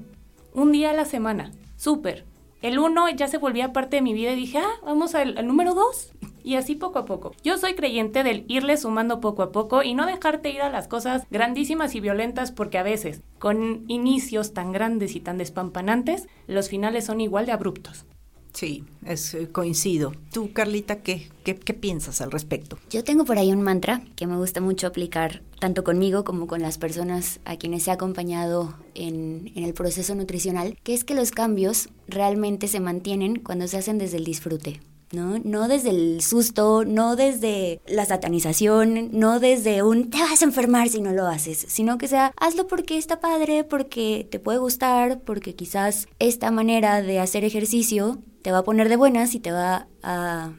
un 0.54 0.72
día 0.72 0.90
a 0.90 0.94
la 0.94 1.04
semana, 1.04 1.52
súper. 1.76 2.24
El 2.62 2.78
uno 2.78 3.08
ya 3.10 3.28
se 3.28 3.38
volvía 3.38 3.72
parte 3.72 3.96
de 3.96 4.02
mi 4.02 4.14
vida 4.14 4.32
y 4.32 4.36
dije, 4.36 4.58
ah, 4.58 4.80
vamos 4.82 5.14
al, 5.14 5.36
al 5.36 5.46
número 5.46 5.74
dos 5.74 6.12
y 6.46 6.54
así 6.54 6.76
poco 6.76 7.00
a 7.00 7.04
poco. 7.04 7.34
Yo 7.42 7.58
soy 7.58 7.74
creyente 7.74 8.22
del 8.22 8.44
irle 8.46 8.76
sumando 8.76 9.20
poco 9.20 9.42
a 9.42 9.50
poco 9.50 9.82
y 9.82 9.94
no 9.94 10.06
dejarte 10.06 10.50
ir 10.50 10.62
a 10.62 10.70
las 10.70 10.86
cosas 10.86 11.24
grandísimas 11.28 11.96
y 11.96 12.00
violentas 12.00 12.52
porque 12.52 12.78
a 12.78 12.84
veces, 12.84 13.20
con 13.40 13.84
inicios 13.88 14.54
tan 14.54 14.70
grandes 14.70 15.16
y 15.16 15.20
tan 15.20 15.38
despampanantes, 15.38 16.28
los 16.46 16.68
finales 16.68 17.04
son 17.04 17.20
igual 17.20 17.46
de 17.46 17.52
abruptos. 17.52 18.06
Sí, 18.52 18.84
es, 19.04 19.34
eh, 19.34 19.48
coincido. 19.50 20.12
Tú, 20.32 20.52
Carlita, 20.52 21.02
¿qué, 21.02 21.28
¿qué, 21.44 21.54
piensas 21.74 22.20
al 22.20 22.30
respecto? 22.30 22.78
Yo 22.90 23.02
tengo 23.02 23.24
por 23.24 23.38
ahí 23.38 23.52
un 23.52 23.60
mantra 23.60 24.02
que 24.14 24.28
me 24.28 24.36
gusta 24.36 24.60
mucho 24.60 24.86
aplicar 24.86 25.42
tanto 25.58 25.82
conmigo 25.82 26.22
como 26.22 26.46
con 26.46 26.62
las 26.62 26.78
personas 26.78 27.40
a 27.44 27.56
quienes 27.56 27.88
he 27.88 27.90
acompañado 27.90 28.74
en, 28.94 29.52
en 29.56 29.64
el 29.64 29.74
proceso 29.74 30.14
nutricional, 30.14 30.78
que 30.84 30.94
es 30.94 31.02
que 31.02 31.14
los 31.14 31.32
cambios 31.32 31.88
realmente 32.06 32.68
se 32.68 32.78
mantienen 32.78 33.40
cuando 33.40 33.66
se 33.66 33.78
hacen 33.78 33.98
desde 33.98 34.18
el 34.18 34.24
disfrute. 34.24 34.80
¿No? 35.16 35.40
No 35.42 35.66
desde 35.66 35.90
el 35.90 36.22
susto, 36.22 36.84
no 36.84 37.16
desde 37.16 37.80
la 37.88 38.04
satanización, 38.04 39.10
no 39.10 39.40
desde 39.40 39.82
un 39.82 40.10
te 40.10 40.18
vas 40.18 40.42
a 40.42 40.44
enfermar 40.44 40.88
si 40.88 41.00
no 41.00 41.12
lo 41.12 41.26
haces, 41.26 41.66
sino 41.68 41.98
que 41.98 42.06
sea 42.06 42.32
hazlo 42.36 42.68
porque 42.68 42.98
está 42.98 43.18
padre, 43.18 43.64
porque 43.64 44.28
te 44.30 44.38
puede 44.38 44.58
gustar, 44.58 45.20
porque 45.22 45.56
quizás 45.56 46.06
esta 46.20 46.52
manera 46.52 47.02
de 47.02 47.18
hacer 47.18 47.44
ejercicio 47.44 48.18
te 48.42 48.52
va 48.52 48.58
a 48.58 48.64
poner 48.64 48.88
de 48.88 48.96
buenas 48.96 49.34
y 49.34 49.40
te 49.40 49.50
va 49.50 49.88
a 50.04 50.52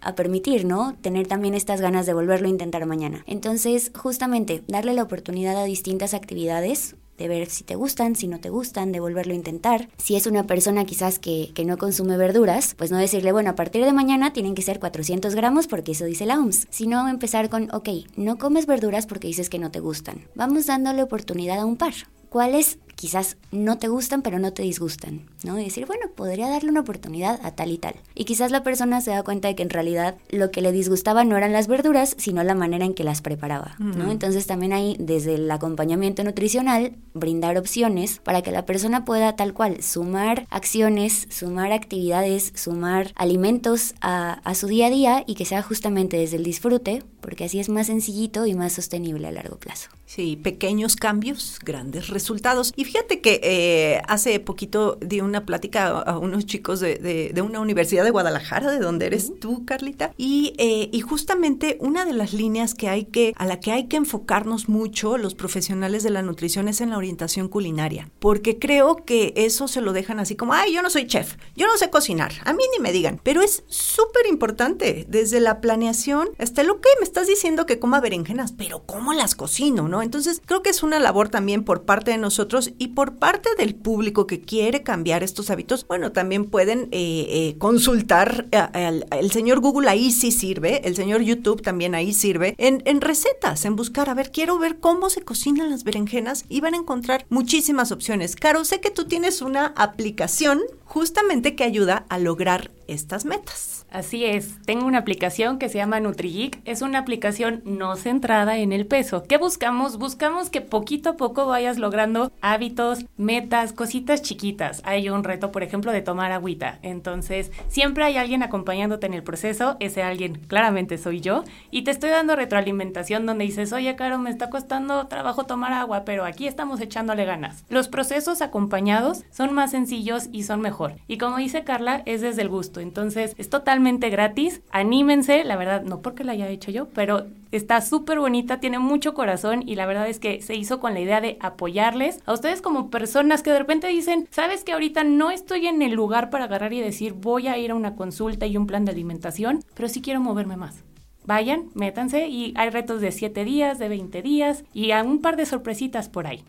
a 0.00 0.14
permitir, 0.14 0.64
¿no? 0.64 0.96
Tener 1.00 1.26
también 1.26 1.54
estas 1.54 1.80
ganas 1.80 2.06
de 2.06 2.14
volverlo 2.14 2.46
a 2.46 2.50
intentar 2.50 2.86
mañana. 2.86 3.24
Entonces, 3.26 3.90
justamente, 3.96 4.62
darle 4.68 4.94
la 4.94 5.02
oportunidad 5.02 5.56
a 5.56 5.64
distintas 5.64 6.14
actividades 6.14 6.94
de 7.18 7.28
ver 7.28 7.50
si 7.50 7.64
te 7.64 7.74
gustan, 7.74 8.16
si 8.16 8.28
no 8.28 8.40
te 8.40 8.48
gustan, 8.48 8.92
de 8.92 9.00
volverlo 9.00 9.32
a 9.32 9.36
intentar. 9.36 9.88
Si 9.98 10.16
es 10.16 10.26
una 10.26 10.46
persona 10.46 10.84
quizás 10.84 11.18
que, 11.18 11.50
que, 11.54 11.64
no 11.64 11.76
consume 11.76 12.16
verduras, 12.16 12.74
pues 12.76 12.90
no 12.90 12.96
decirle, 12.96 13.32
bueno, 13.32 13.50
a 13.50 13.56
partir 13.56 13.84
de 13.84 13.92
mañana 13.92 14.32
tienen 14.32 14.54
que 14.54 14.62
ser 14.62 14.78
400 14.78 15.34
gramos 15.34 15.66
porque 15.66 15.92
eso 15.92 16.04
dice 16.04 16.24
la 16.24 16.38
OMS, 16.38 16.68
sino 16.70 17.08
empezar 17.08 17.50
con, 17.50 17.74
ok, 17.74 17.88
no 18.16 18.38
comes 18.38 18.66
verduras 18.66 19.06
porque 19.06 19.26
dices 19.26 19.50
que 19.50 19.58
no 19.58 19.70
te 19.70 19.80
gustan. 19.80 20.26
Vamos 20.34 20.66
dándole 20.66 21.02
oportunidad 21.02 21.58
a 21.58 21.66
un 21.66 21.76
par. 21.76 21.94
¿Cuáles 22.28 22.78
quizás 22.98 23.36
no 23.52 23.78
te 23.78 23.86
gustan 23.86 24.22
pero 24.22 24.40
no 24.40 24.52
te 24.52 24.64
disgustan, 24.64 25.22
¿no? 25.44 25.56
Y 25.60 25.64
decir, 25.64 25.86
bueno, 25.86 26.10
podría 26.16 26.48
darle 26.48 26.70
una 26.70 26.80
oportunidad 26.80 27.38
a 27.44 27.52
tal 27.52 27.70
y 27.70 27.78
tal. 27.78 27.94
Y 28.16 28.24
quizás 28.24 28.50
la 28.50 28.64
persona 28.64 29.00
se 29.00 29.12
da 29.12 29.22
cuenta 29.22 29.46
de 29.46 29.54
que 29.54 29.62
en 29.62 29.70
realidad 29.70 30.16
lo 30.30 30.50
que 30.50 30.62
le 30.62 30.72
disgustaba 30.72 31.22
no 31.22 31.36
eran 31.36 31.52
las 31.52 31.68
verduras, 31.68 32.16
sino 32.18 32.42
la 32.42 32.56
manera 32.56 32.84
en 32.84 32.94
que 32.94 33.04
las 33.04 33.22
preparaba, 33.22 33.76
¿no? 33.78 34.10
Entonces 34.10 34.48
también 34.48 34.72
hay 34.72 34.96
desde 34.98 35.36
el 35.36 35.48
acompañamiento 35.48 36.24
nutricional 36.24 36.96
brindar 37.14 37.56
opciones 37.56 38.18
para 38.24 38.42
que 38.42 38.50
la 38.50 38.66
persona 38.66 39.04
pueda 39.04 39.36
tal 39.36 39.54
cual 39.54 39.80
sumar 39.80 40.48
acciones, 40.50 41.28
sumar 41.30 41.70
actividades, 41.70 42.52
sumar 42.56 43.12
alimentos 43.14 43.94
a, 44.00 44.40
a 44.42 44.54
su 44.56 44.66
día 44.66 44.88
a 44.88 44.90
día 44.90 45.24
y 45.24 45.36
que 45.36 45.44
sea 45.44 45.62
justamente 45.62 46.16
desde 46.16 46.36
el 46.36 46.42
disfrute, 46.42 47.04
porque 47.20 47.44
así 47.44 47.60
es 47.60 47.68
más 47.68 47.86
sencillito 47.86 48.44
y 48.46 48.54
más 48.54 48.72
sostenible 48.72 49.28
a 49.28 49.32
largo 49.32 49.56
plazo. 49.56 49.88
Sí, 50.08 50.38
pequeños 50.42 50.96
cambios, 50.96 51.58
grandes 51.62 52.08
resultados. 52.08 52.72
Y 52.76 52.86
fíjate 52.86 53.20
que 53.20 53.42
eh, 53.44 54.00
hace 54.08 54.40
poquito 54.40 54.96
di 55.02 55.20
una 55.20 55.44
plática 55.44 55.88
a, 55.88 56.16
unos 56.16 56.46
chicos 56.46 56.80
de, 56.80 57.38
una 57.44 57.60
universidad 57.60 58.04
de 58.04 58.10
Guadalajara, 58.10 58.70
de 58.70 58.78
donde 58.78 59.04
eres 59.04 59.38
tú, 59.38 59.66
Carlita, 59.66 60.14
y, 60.16 60.54
eh, 60.56 60.88
y, 60.90 61.02
justamente 61.02 61.76
una 61.80 62.06
de 62.06 62.14
las 62.14 62.32
líneas 62.32 62.72
que 62.72 62.88
hay 62.88 63.04
que, 63.04 63.34
a 63.36 63.44
la 63.44 63.60
que 63.60 63.70
hay 63.70 63.86
que 63.86 63.98
enfocarnos 63.98 64.70
mucho 64.70 65.18
los 65.18 65.34
profesionales 65.34 66.02
de 66.04 66.10
la 66.10 66.22
nutrición 66.22 66.68
es 66.68 66.80
en 66.80 66.88
la 66.88 66.96
orientación 66.96 67.48
culinaria, 67.48 68.10
porque 68.18 68.58
creo 68.58 69.04
que 69.04 69.34
eso 69.36 69.68
se 69.68 69.82
lo 69.82 69.92
dejan 69.92 70.20
así 70.20 70.36
como, 70.36 70.54
ay, 70.54 70.72
yo 70.72 70.80
no 70.80 70.88
soy 70.88 71.06
chef, 71.06 71.36
yo 71.54 71.66
no 71.66 71.76
sé 71.76 71.90
cocinar, 71.90 72.32
a 72.46 72.54
mí 72.54 72.62
ni 72.72 72.82
me 72.82 72.92
digan, 72.92 73.20
pero 73.22 73.42
es 73.42 73.62
súper 73.66 74.26
importante 74.26 75.04
desde 75.06 75.40
la 75.40 75.60
planeación 75.60 76.30
hasta 76.38 76.62
lo 76.62 76.80
que 76.80 76.88
me 76.98 77.04
estás 77.04 77.26
diciendo 77.26 77.66
que 77.66 77.78
coma 77.78 78.00
berenjenas, 78.00 78.52
pero 78.52 78.84
¿cómo 78.86 79.12
las 79.12 79.34
cocino, 79.34 79.86
no? 79.86 79.97
Entonces, 80.02 80.40
creo 80.44 80.62
que 80.62 80.70
es 80.70 80.82
una 80.82 80.98
labor 80.98 81.28
también 81.28 81.64
por 81.64 81.82
parte 81.82 82.10
de 82.10 82.18
nosotros 82.18 82.72
y 82.78 82.88
por 82.88 83.16
parte 83.16 83.48
del 83.58 83.74
público 83.74 84.26
que 84.26 84.40
quiere 84.40 84.82
cambiar 84.82 85.22
estos 85.22 85.50
hábitos. 85.50 85.86
Bueno, 85.86 86.12
también 86.12 86.46
pueden 86.46 86.88
eh, 86.92 87.26
eh, 87.28 87.54
consultar 87.58 88.46
al 88.52 89.06
el 89.10 89.30
señor 89.30 89.60
Google 89.60 89.88
ahí 89.88 90.10
sí 90.10 90.32
sirve, 90.32 90.86
el 90.86 90.96
señor 90.96 91.22
YouTube 91.22 91.62
también 91.62 91.94
ahí 91.94 92.12
sirve, 92.12 92.54
en, 92.58 92.82
en 92.84 93.00
recetas, 93.00 93.64
en 93.64 93.76
buscar, 93.76 94.08
a 94.08 94.14
ver, 94.14 94.30
quiero 94.30 94.58
ver 94.58 94.78
cómo 94.78 95.10
se 95.10 95.22
cocinan 95.22 95.70
las 95.70 95.84
berenjenas 95.84 96.44
y 96.48 96.60
van 96.60 96.74
a 96.74 96.78
encontrar 96.78 97.26
muchísimas 97.28 97.92
opciones. 97.92 98.36
Caro, 98.36 98.64
sé 98.64 98.80
que 98.80 98.90
tú 98.90 99.06
tienes 99.06 99.42
una 99.42 99.66
aplicación 99.76 100.60
justamente 100.84 101.54
que 101.54 101.64
ayuda 101.64 102.06
a 102.08 102.18
lograr 102.18 102.70
estas 102.88 103.24
metas. 103.24 103.86
Así 103.90 104.24
es, 104.24 104.58
tengo 104.66 104.84
una 104.86 104.98
aplicación 104.98 105.58
que 105.58 105.68
se 105.68 105.78
llama 105.78 106.00
NutriGeek. 106.00 106.60
Es 106.66 106.82
una 106.82 106.98
aplicación 106.98 107.62
no 107.64 107.96
centrada 107.96 108.58
en 108.58 108.72
el 108.72 108.86
peso. 108.86 109.22
¿Qué 109.22 109.38
buscamos? 109.38 109.98
Buscamos 109.98 110.50
que 110.50 110.60
poquito 110.60 111.10
a 111.10 111.16
poco 111.16 111.46
vayas 111.46 111.78
logrando 111.78 112.30
hábitos, 112.42 113.06
metas, 113.16 113.72
cositas 113.72 114.20
chiquitas. 114.20 114.82
Hay 114.84 115.08
un 115.08 115.24
reto, 115.24 115.52
por 115.52 115.62
ejemplo, 115.62 115.92
de 115.92 116.02
tomar 116.02 116.32
agüita. 116.32 116.78
Entonces, 116.82 117.50
siempre 117.68 118.04
hay 118.04 118.16
alguien 118.16 118.42
acompañándote 118.42 119.06
en 119.06 119.14
el 119.14 119.22
proceso. 119.22 119.76
Ese 119.80 120.02
alguien 120.02 120.34
claramente 120.46 120.98
soy 120.98 121.20
yo. 121.20 121.44
Y 121.70 121.82
te 121.82 121.90
estoy 121.90 122.10
dando 122.10 122.36
retroalimentación 122.36 123.24
donde 123.24 123.44
dices, 123.44 123.72
oye, 123.72 123.96
Caro, 123.96 124.18
me 124.18 124.30
está 124.30 124.50
costando 124.50 125.06
trabajo 125.06 125.44
tomar 125.44 125.72
agua, 125.72 126.04
pero 126.04 126.24
aquí 126.24 126.46
estamos 126.46 126.80
echándole 126.80 127.24
ganas. 127.24 127.64
Los 127.68 127.88
procesos 127.88 128.42
acompañados 128.42 129.24
son 129.30 129.54
más 129.54 129.70
sencillos 129.70 130.28
y 130.32 130.42
son 130.42 130.60
mejor. 130.60 130.94
Y 131.06 131.18
como 131.18 131.38
dice 131.38 131.64
Carla, 131.64 132.02
es 132.04 132.20
desde 132.20 132.42
el 132.42 132.48
gusto. 132.48 132.77
Entonces, 132.80 133.34
es 133.38 133.50
totalmente 133.50 134.10
gratis. 134.10 134.60
Anímense, 134.70 135.44
la 135.44 135.56
verdad, 135.56 135.82
no 135.82 136.00
porque 136.00 136.24
la 136.24 136.32
haya 136.32 136.48
hecho 136.48 136.70
yo, 136.70 136.88
pero 136.88 137.26
está 137.52 137.80
súper 137.80 138.18
bonita, 138.18 138.60
tiene 138.60 138.78
mucho 138.78 139.14
corazón 139.14 139.62
y 139.66 139.74
la 139.74 139.86
verdad 139.86 140.08
es 140.08 140.18
que 140.18 140.42
se 140.42 140.54
hizo 140.54 140.80
con 140.80 140.94
la 140.94 141.00
idea 141.00 141.20
de 141.20 141.38
apoyarles 141.40 142.20
a 142.26 142.32
ustedes 142.32 142.62
como 142.62 142.90
personas 142.90 143.42
que 143.42 143.50
de 143.50 143.58
repente 143.58 143.88
dicen, 143.88 144.28
sabes 144.30 144.64
que 144.64 144.72
ahorita 144.72 145.04
no 145.04 145.30
estoy 145.30 145.66
en 145.66 145.82
el 145.82 145.92
lugar 145.92 146.30
para 146.30 146.44
agarrar 146.44 146.72
y 146.72 146.80
decir 146.80 147.14
voy 147.14 147.48
a 147.48 147.58
ir 147.58 147.70
a 147.70 147.74
una 147.74 147.96
consulta 147.96 148.46
y 148.46 148.56
un 148.56 148.66
plan 148.66 148.84
de 148.84 148.92
alimentación, 148.92 149.64
pero 149.74 149.88
sí 149.88 150.02
quiero 150.02 150.20
moverme 150.20 150.56
más. 150.56 150.84
Vayan, 151.24 151.68
métanse 151.74 152.28
y 152.28 152.54
hay 152.56 152.70
retos 152.70 153.02
de 153.02 153.12
7 153.12 153.44
días, 153.44 153.78
de 153.78 153.88
20 153.88 154.22
días 154.22 154.64
y 154.72 154.92
a 154.92 155.02
un 155.02 155.20
par 155.20 155.36
de 155.36 155.44
sorpresitas 155.44 156.08
por 156.08 156.26
ahí. 156.26 156.42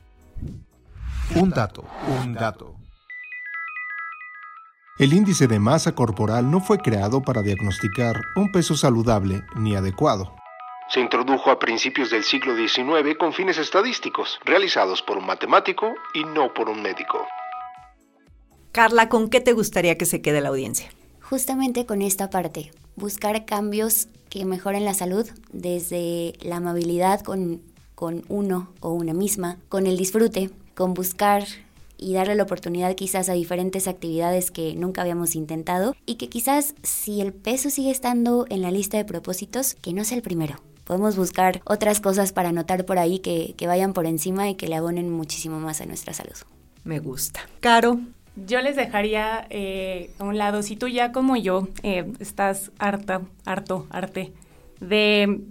Un 1.35 1.49
dato, 1.49 1.83
un 2.23 2.33
dato. 2.33 2.78
El 4.99 5.13
índice 5.13 5.47
de 5.47 5.59
masa 5.59 5.95
corporal 5.95 6.51
no 6.51 6.59
fue 6.59 6.77
creado 6.77 7.21
para 7.21 7.41
diagnosticar 7.41 8.19
un 8.35 8.51
peso 8.51 8.75
saludable 8.75 9.43
ni 9.55 9.73
adecuado. 9.73 10.35
Se 10.89 10.99
introdujo 10.99 11.51
a 11.51 11.57
principios 11.57 12.09
del 12.09 12.25
siglo 12.25 12.53
XIX 12.53 13.17
con 13.17 13.31
fines 13.31 13.57
estadísticos, 13.57 14.39
realizados 14.43 15.01
por 15.01 15.17
un 15.17 15.25
matemático 15.25 15.93
y 16.13 16.25
no 16.25 16.53
por 16.53 16.67
un 16.67 16.81
médico. 16.81 17.25
Carla, 18.73 19.07
¿con 19.07 19.29
qué 19.29 19.39
te 19.39 19.53
gustaría 19.53 19.97
que 19.97 20.05
se 20.05 20.21
quede 20.21 20.41
la 20.41 20.49
audiencia? 20.49 20.89
Justamente 21.21 21.85
con 21.85 22.01
esta 22.01 22.29
parte, 22.29 22.71
buscar 22.97 23.45
cambios 23.45 24.09
que 24.29 24.43
mejoren 24.43 24.83
la 24.83 24.93
salud 24.93 25.25
desde 25.53 26.33
la 26.41 26.57
amabilidad 26.57 27.21
con, 27.21 27.61
con 27.95 28.25
uno 28.27 28.73
o 28.81 28.89
una 28.89 29.13
misma, 29.13 29.59
con 29.69 29.87
el 29.87 29.95
disfrute, 29.95 30.49
con 30.75 30.93
buscar 30.93 31.45
y 31.99 32.13
darle 32.13 32.35
la 32.35 32.43
oportunidad 32.43 32.95
quizás 32.95 33.29
a 33.29 33.33
diferentes 33.33 33.87
actividades 33.87 34.51
que 34.51 34.75
nunca 34.75 35.01
habíamos 35.01 35.35
intentado 35.35 35.95
y 36.05 36.15
que 36.15 36.29
quizás 36.29 36.75
si 36.83 37.21
el 37.21 37.33
peso 37.33 37.69
sigue 37.69 37.91
estando 37.91 38.45
en 38.49 38.61
la 38.61 38.71
lista 38.71 38.97
de 38.97 39.05
propósitos, 39.05 39.75
que 39.75 39.93
no 39.93 40.03
sea 40.03 40.17
el 40.17 40.23
primero. 40.23 40.61
Podemos 40.85 41.17
buscar 41.17 41.61
otras 41.65 41.99
cosas 41.99 42.31
para 42.33 42.49
anotar 42.49 42.85
por 42.85 42.97
ahí 42.97 43.19
que, 43.19 43.53
vayan 43.67 43.93
por 43.93 44.07
encima 44.07 44.49
y 44.49 44.55
que 44.55 44.67
le 44.67 44.75
abonen 44.75 45.09
muchísimo 45.09 45.59
más 45.59 45.81
a 45.81 45.85
nuestra 45.85 46.13
salud. 46.13 46.35
Me 46.83 46.99
gusta. 46.99 47.41
Caro. 47.59 47.99
Yo 48.35 48.61
les 48.61 48.77
dejaría 48.77 49.45
eh, 49.49 50.11
a 50.17 50.23
un 50.23 50.37
lado, 50.37 50.63
si 50.63 50.77
tú 50.77 50.87
ya 50.87 51.11
como 51.11 51.35
yo 51.35 51.67
eh, 51.83 52.09
estás 52.19 52.71
harta, 52.79 53.21
harto, 53.43 53.85
arte 53.89 54.31
de 54.79 55.41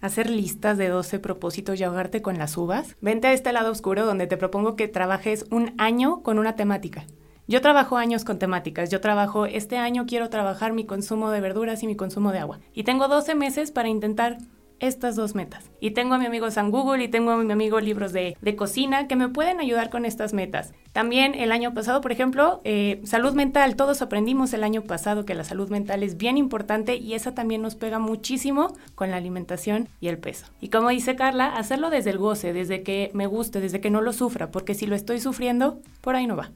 hacer 0.00 0.30
listas 0.30 0.78
de 0.78 0.88
12 0.88 1.18
propósitos 1.18 1.78
y 1.78 1.84
ahogarte 1.84 2.22
con 2.22 2.38
las 2.38 2.56
uvas, 2.56 2.96
vente 3.00 3.28
a 3.28 3.32
este 3.32 3.52
lado 3.52 3.70
oscuro 3.70 4.06
donde 4.06 4.26
te 4.26 4.36
propongo 4.36 4.76
que 4.76 4.88
trabajes 4.88 5.46
un 5.50 5.74
año 5.78 6.22
con 6.22 6.38
una 6.38 6.56
temática. 6.56 7.04
Yo 7.46 7.62
trabajo 7.62 7.96
años 7.96 8.24
con 8.24 8.38
temáticas. 8.38 8.90
Yo 8.90 9.00
trabajo, 9.00 9.46
este 9.46 9.78
año 9.78 10.04
quiero 10.06 10.28
trabajar 10.28 10.74
mi 10.74 10.84
consumo 10.84 11.30
de 11.30 11.40
verduras 11.40 11.82
y 11.82 11.86
mi 11.86 11.96
consumo 11.96 12.30
de 12.30 12.40
agua. 12.40 12.60
Y 12.74 12.84
tengo 12.84 13.08
12 13.08 13.34
meses 13.34 13.70
para 13.70 13.88
intentar 13.88 14.36
estas 14.80 15.16
dos 15.16 15.34
metas. 15.34 15.70
Y 15.80 15.92
tengo 15.92 16.14
a 16.14 16.18
mi 16.18 16.26
amigo 16.26 16.50
San 16.50 16.70
Google 16.70 17.04
y 17.04 17.08
tengo 17.08 17.32
a 17.32 17.36
mi 17.36 17.52
amigo 17.52 17.80
libros 17.80 18.12
de, 18.12 18.36
cocina 18.56 19.06
que 19.06 19.16
me 19.16 19.28
pueden 19.28 19.60
ayudar 19.60 19.90
con 19.90 20.04
estas 20.04 20.32
metas. 20.32 20.72
También 20.92 21.34
el 21.34 21.52
año 21.52 21.74
pasado, 21.74 22.00
por 22.00 22.12
ejemplo, 22.12 22.60
eh, 22.64 23.00
salud 23.04 23.34
mental. 23.34 23.76
Todos 23.76 24.02
aprendimos 24.02 24.52
el 24.52 24.64
año 24.64 24.82
pasado 24.82 25.24
que 25.24 25.34
la 25.34 25.44
salud 25.44 25.68
mental 25.68 26.02
es 26.02 26.16
bien 26.16 26.36
importante 26.36 26.96
y 26.96 27.14
esa 27.14 27.34
también 27.34 27.62
nos 27.62 27.74
pega 27.74 27.98
muchísimo 27.98 28.74
con 28.94 29.10
la 29.10 29.16
alimentación 29.16 29.88
y 30.00 30.08
el 30.08 30.18
peso. 30.18 30.46
Y 30.60 30.68
como 30.68 30.88
dice 30.88 31.14
Carla, 31.14 31.56
hacerlo 31.56 31.90
desde 31.90 32.10
el 32.10 32.18
goce, 32.18 32.52
desde 32.52 32.82
que 32.82 33.10
me 33.14 33.26
guste, 33.26 33.60
desde 33.60 33.80
que 33.80 33.90
no 33.90 34.00
lo 34.00 34.12
sufra, 34.12 34.50
porque 34.50 34.74
si 34.74 34.86
lo 34.86 34.96
estoy 34.96 35.20
sufriendo, 35.20 35.78
por 36.00 36.16
ahí 36.16 36.26
no 36.26 36.36
va. 36.36 36.50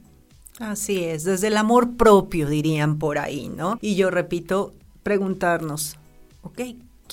Así 0.59 1.03
es, 1.03 1.23
desde 1.23 1.47
el 1.47 1.57
amor 1.57 1.95
propio 1.95 2.47
dirían 2.47 2.99
por 2.99 3.17
ahí, 3.17 3.49
¿no? 3.49 3.79
Y 3.81 3.95
yo 3.95 4.11
repito, 4.11 4.73
preguntarnos, 5.01 5.97
¿ok? 6.43 6.61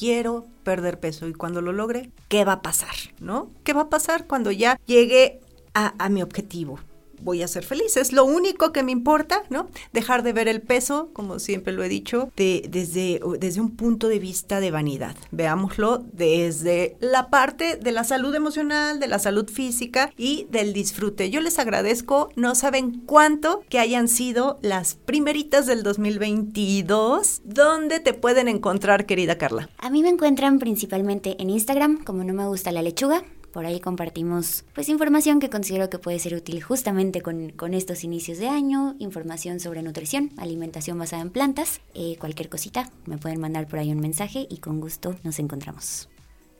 quiero 0.00 0.46
perder 0.70 1.00
peso 1.00 1.26
y 1.26 1.32
cuando 1.32 1.60
lo 1.62 1.72
logre, 1.72 2.10
¿qué 2.28 2.44
va 2.44 2.52
a 2.52 2.62
pasar? 2.62 2.94
¿No? 3.18 3.50
¿Qué 3.64 3.72
va 3.72 3.82
a 3.82 3.88
pasar 3.88 4.28
cuando 4.28 4.52
ya 4.52 4.78
llegue 4.86 5.40
a, 5.74 5.94
a 5.98 6.08
mi 6.08 6.22
objetivo? 6.22 6.78
Voy 7.22 7.42
a 7.42 7.48
ser 7.48 7.64
feliz. 7.64 7.96
Es 7.96 8.12
lo 8.12 8.24
único 8.24 8.72
que 8.72 8.82
me 8.82 8.92
importa, 8.92 9.42
¿no? 9.50 9.68
Dejar 9.92 10.22
de 10.22 10.32
ver 10.32 10.48
el 10.48 10.60
peso, 10.60 11.10
como 11.12 11.38
siempre 11.38 11.72
lo 11.72 11.82
he 11.82 11.88
dicho, 11.88 12.30
de, 12.36 12.66
desde, 12.68 13.20
desde 13.38 13.60
un 13.60 13.76
punto 13.76 14.08
de 14.08 14.18
vista 14.18 14.60
de 14.60 14.70
vanidad. 14.70 15.16
Veámoslo 15.30 16.04
desde 16.12 16.96
la 17.00 17.30
parte 17.30 17.76
de 17.76 17.92
la 17.92 18.04
salud 18.04 18.34
emocional, 18.34 19.00
de 19.00 19.08
la 19.08 19.18
salud 19.18 19.48
física 19.48 20.12
y 20.16 20.46
del 20.50 20.72
disfrute. 20.72 21.30
Yo 21.30 21.40
les 21.40 21.58
agradezco, 21.58 22.30
no 22.36 22.54
saben 22.54 23.02
cuánto 23.06 23.62
que 23.68 23.78
hayan 23.78 24.08
sido 24.08 24.58
las 24.62 24.94
primeritas 24.94 25.66
del 25.66 25.82
2022. 25.82 27.42
¿Dónde 27.44 28.00
te 28.00 28.14
pueden 28.14 28.48
encontrar, 28.48 29.06
querida 29.06 29.38
Carla? 29.38 29.68
A 29.78 29.90
mí 29.90 30.02
me 30.02 30.08
encuentran 30.08 30.58
principalmente 30.58 31.36
en 31.40 31.50
Instagram, 31.50 32.04
como 32.04 32.24
no 32.24 32.34
me 32.34 32.46
gusta 32.46 32.72
la 32.72 32.82
lechuga. 32.82 33.24
Por 33.52 33.66
ahí 33.66 33.80
compartimos 33.80 34.64
pues 34.74 34.88
información 34.88 35.40
que 35.40 35.50
considero 35.50 35.90
que 35.90 35.98
puede 35.98 36.18
ser 36.18 36.34
útil 36.34 36.62
justamente 36.62 37.20
con, 37.20 37.74
estos 37.74 38.04
inicios 38.04 38.38
de 38.38 38.48
año, 38.48 38.94
información 38.98 39.60
sobre 39.60 39.82
nutrición, 39.82 40.30
alimentación 40.36 40.98
basada 40.98 41.22
en 41.22 41.30
plantas, 41.30 41.80
eh, 41.94 42.16
cualquier 42.18 42.48
cosita, 42.48 42.90
me 43.06 43.18
pueden 43.18 43.40
mandar 43.40 43.66
por 43.66 43.78
ahí 43.78 43.90
un 43.90 44.00
mensaje 44.00 44.46
y 44.48 44.58
con 44.58 44.80
gusto 44.80 45.16
nos 45.24 45.38
encontramos. 45.38 46.08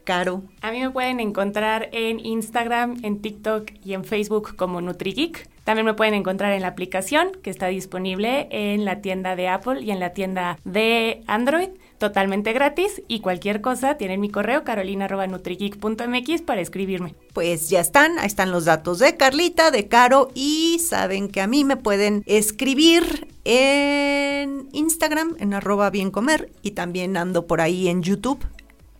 Caro. 0.05 0.43
A 0.63 0.71
mí 0.71 0.81
me 0.81 0.91
pueden 0.91 1.21
encontrar 1.21 1.89
en 1.93 2.25
Instagram, 2.25 2.99
en 3.03 3.21
TikTok 3.21 3.71
y 3.85 3.95
en 3.95 4.05
Facebook 4.05 4.57
como 4.57 4.81
NutriGeek. 4.81 5.49
También 5.65 5.87
me 5.87 5.95
pueden 5.95 6.15
encontrar 6.15 6.53
en 6.53 6.63
la 6.63 6.69
aplicación 6.69 7.31
que 7.43 7.51
está 7.51 7.67
disponible 7.67 8.49
en 8.51 8.85
la 8.85 9.01
tienda 9.03 9.37
de 9.37 9.49
Apple 9.49 9.83
y 9.83 9.91
en 9.91 10.01
la 10.01 10.11
tienda 10.15 10.59
de 10.65 11.23
Android 11.27 11.69
totalmente 11.99 12.53
gratis 12.55 13.03
y 13.09 13.21
cualquier 13.21 13.61
cosa 13.61 13.99
tienen 13.99 14.21
mi 14.21 14.31
correo 14.31 14.65
carolina.nutrigeek.mx 14.65 16.43
para 16.43 16.63
escribirme. 16.63 17.15
Pues 17.35 17.69
ya 17.69 17.81
están, 17.81 18.19
ahí 18.19 18.27
están 18.27 18.51
los 18.51 18.65
datos 18.65 18.99
de 18.99 19.17
Carlita, 19.17 19.71
de 19.71 19.87
Caro 19.87 20.31
y 20.35 20.81
saben 20.81 21.29
que 21.29 21.43
a 21.43 21.47
mí 21.47 21.63
me 21.63 21.77
pueden 21.77 22.25
escribir 22.27 23.29
en 23.45 24.69
Instagram 24.73 25.37
en 25.39 25.53
arroba 25.53 25.91
bien 25.91 26.11
comer 26.11 26.51
y 26.63 26.73
también 26.73 27.17
ando 27.19 27.47
por 27.47 27.61
ahí 27.61 27.89
en 27.89 28.03
YouTube 28.03 28.45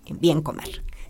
en 0.07 0.21
bien 0.21 0.43
comer. 0.43 0.83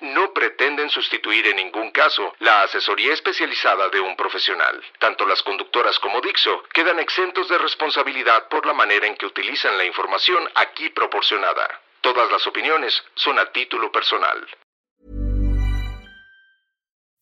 no 0.00 0.32
pretenden 0.32 0.90
sustituir 0.90 1.46
en 1.46 1.56
ningún 1.56 1.90
caso 1.90 2.34
la 2.40 2.62
asesoría 2.62 3.12
especializada 3.12 3.88
de 3.88 4.00
un 4.00 4.16
profesional. 4.16 4.82
Tanto 4.98 5.26
las 5.26 5.42
conductoras 5.42 5.98
como 5.98 6.20
Dixo 6.20 6.62
quedan 6.72 6.98
exentos 6.98 7.48
de 7.48 7.58
responsabilidad 7.58 8.48
por 8.48 8.66
la 8.66 8.74
manera 8.74 9.06
en 9.06 9.16
que 9.16 9.26
utilizan 9.26 9.76
la 9.78 9.84
información 9.84 10.48
aquí 10.54 10.90
proporcionada. 10.90 11.68
Todas 12.00 12.30
las 12.30 12.46
opiniones 12.46 13.02
son 13.14 13.38
a 13.38 13.50
título 13.52 13.90
personal. 13.90 14.46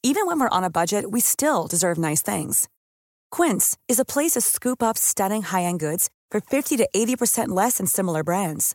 Even 0.05 0.27
when 0.27 0.41
we're 0.41 0.49
on 0.49 0.65
a 0.65 0.71
budget, 0.71 1.13
we 1.13 1.21
still 1.21 1.69
deserve 1.69 1.97
nice 1.97 2.23
things. 2.23 2.69
Quince 3.31 3.79
is 3.89 4.01
a 4.01 4.05
place 4.05 4.33
to 4.33 4.41
scoop 4.41 4.83
up 4.83 4.99
stunning 4.99 5.43
high-end 5.43 5.79
goods 5.79 6.11
for 6.29 6.41
50 6.41 6.77
to 6.79 6.89
80% 6.93 7.51
less 7.51 7.79
than 7.79 7.87
similar 7.87 8.25
brands. 8.25 8.75